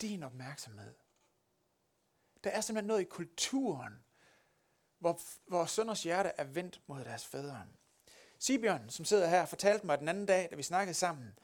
din 0.01 0.23
opmærksomhed. 0.23 0.95
Der 2.43 2.49
er 2.49 2.61
simpelthen 2.61 2.87
noget 2.87 3.01
i 3.01 3.09
kulturen, 3.09 4.04
hvor, 4.99 5.19
hvor 5.47 5.65
sønders 5.65 6.03
hjerte 6.03 6.31
er 6.37 6.43
vendt 6.43 6.81
mod 6.87 7.03
deres 7.03 7.25
fædre. 7.25 7.65
Sibjørn, 8.39 8.89
som 8.89 9.05
sidder 9.05 9.27
her, 9.27 9.45
fortalte 9.45 9.85
mig 9.85 9.99
den 9.99 10.07
anden 10.07 10.25
dag, 10.25 10.47
da 10.51 10.55
vi 10.55 10.63
snakkede 10.63 10.93
sammen, 10.93 11.39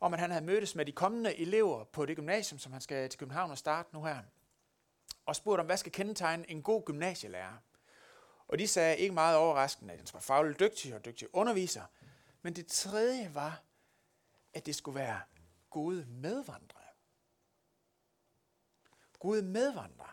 om 0.00 0.14
at 0.14 0.20
han 0.20 0.30
havde 0.30 0.44
mødtes 0.44 0.74
med 0.74 0.86
de 0.86 0.92
kommende 0.92 1.36
elever 1.36 1.84
på 1.84 2.06
det 2.06 2.16
gymnasium, 2.16 2.58
som 2.58 2.72
han 2.72 2.80
skal 2.80 3.08
til 3.08 3.18
København 3.18 3.50
og 3.50 3.58
starte 3.58 3.88
nu 3.92 4.04
her, 4.04 4.18
og 5.26 5.36
spurgte 5.36 5.60
om, 5.60 5.66
hvad 5.66 5.76
skal 5.76 5.92
kendetegne 5.92 6.50
en 6.50 6.62
god 6.62 6.82
gymnasielærer. 6.84 7.56
Og 8.48 8.58
de 8.58 8.68
sagde 8.68 8.96
ikke 8.96 9.14
meget 9.14 9.36
overraskende, 9.36 9.92
at 9.92 9.98
han 9.98 10.08
var 10.12 10.20
fagligt 10.20 10.60
dygtig 10.60 10.94
og 10.94 11.04
dygtig 11.04 11.28
underviser, 11.32 11.84
men 12.42 12.56
det 12.56 12.66
tredje 12.66 13.34
var, 13.34 13.62
at 14.54 14.66
det 14.66 14.74
skulle 14.74 15.00
være 15.00 15.20
gode 15.70 16.06
medvandrere. 16.08 16.82
Gode 19.18 19.42
medvandrere. 19.42 20.12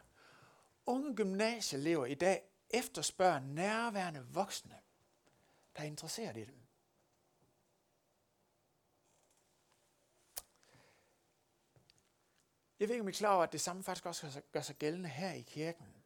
Unge 0.86 1.16
gymnasieelever 1.16 2.06
i 2.06 2.14
dag 2.14 2.53
efterspørger 2.74 3.40
nærværende 3.40 4.26
voksne, 4.26 4.80
der 5.76 5.82
er 5.82 5.88
interesseret 5.88 6.38
i 6.38 6.46
dem. 6.46 6.64
Jeg 12.80 12.88
ved 12.88 12.96
ikke, 12.96 13.02
om 13.02 13.08
I 13.08 13.12
er 13.12 13.16
klar 13.16 13.36
over, 13.36 13.44
at 13.44 13.52
det 13.52 13.62
samme 13.62 13.84
faktisk 13.84 14.06
også 14.06 14.42
gør 14.52 14.62
sig 14.62 14.76
gældende 14.76 15.10
her 15.10 15.34
i 15.34 15.42
kirken. 15.42 16.04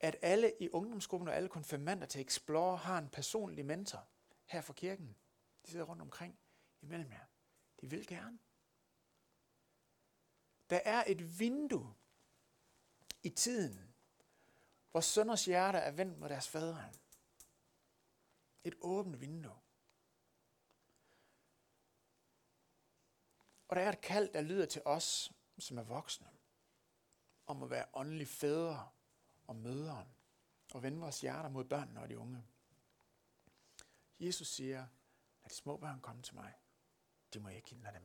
At 0.00 0.16
alle 0.22 0.52
i 0.60 0.68
ungdomsgruppen 0.70 1.28
og 1.28 1.36
alle 1.36 1.48
konfirmander 1.48 2.06
til 2.06 2.20
Explore 2.20 2.76
har 2.76 2.98
en 2.98 3.08
personlig 3.08 3.66
mentor 3.66 4.08
her 4.44 4.60
fra 4.60 4.72
kirken. 4.72 5.16
De 5.66 5.70
sidder 5.70 5.84
rundt 5.84 6.02
omkring 6.02 6.38
imellem 6.80 7.12
jer. 7.12 7.24
De 7.80 7.90
vil 7.90 8.06
gerne. 8.06 8.38
Der 10.70 10.80
er 10.84 11.04
et 11.06 11.38
vindue 11.38 11.94
i 13.22 13.28
tiden, 13.28 13.94
hvor 14.90 15.00
sønders 15.00 15.44
hjerter 15.44 15.78
er 15.78 15.90
vendt 15.90 16.18
mod 16.18 16.28
deres 16.28 16.48
faderen. 16.48 16.94
Et 18.64 18.74
åbent 18.80 19.20
vindue. 19.20 19.56
Og 23.68 23.76
der 23.76 23.82
er 23.82 23.88
et 23.88 24.00
kald, 24.00 24.32
der 24.32 24.40
lyder 24.40 24.66
til 24.66 24.82
os, 24.84 25.32
som 25.58 25.78
er 25.78 25.82
voksne, 25.82 26.28
om 27.46 27.62
at 27.62 27.70
være 27.70 27.86
åndelige 27.94 28.26
fædre 28.26 28.88
og 29.46 29.56
mødre, 29.56 30.06
og 30.74 30.82
vende 30.82 30.98
vores 30.98 31.20
hjerter 31.20 31.48
mod 31.48 31.64
børnene 31.64 32.00
og 32.00 32.08
de 32.08 32.18
unge. 32.18 32.44
Jesus 34.20 34.48
siger, 34.48 34.86
lad 35.42 35.50
de 35.50 35.54
små 35.54 35.76
børn 35.76 36.00
komme 36.00 36.22
til 36.22 36.34
mig. 36.34 36.54
Det 37.32 37.42
må 37.42 37.48
ikke 37.48 37.70
hindre 37.70 37.88
dem 37.88 37.96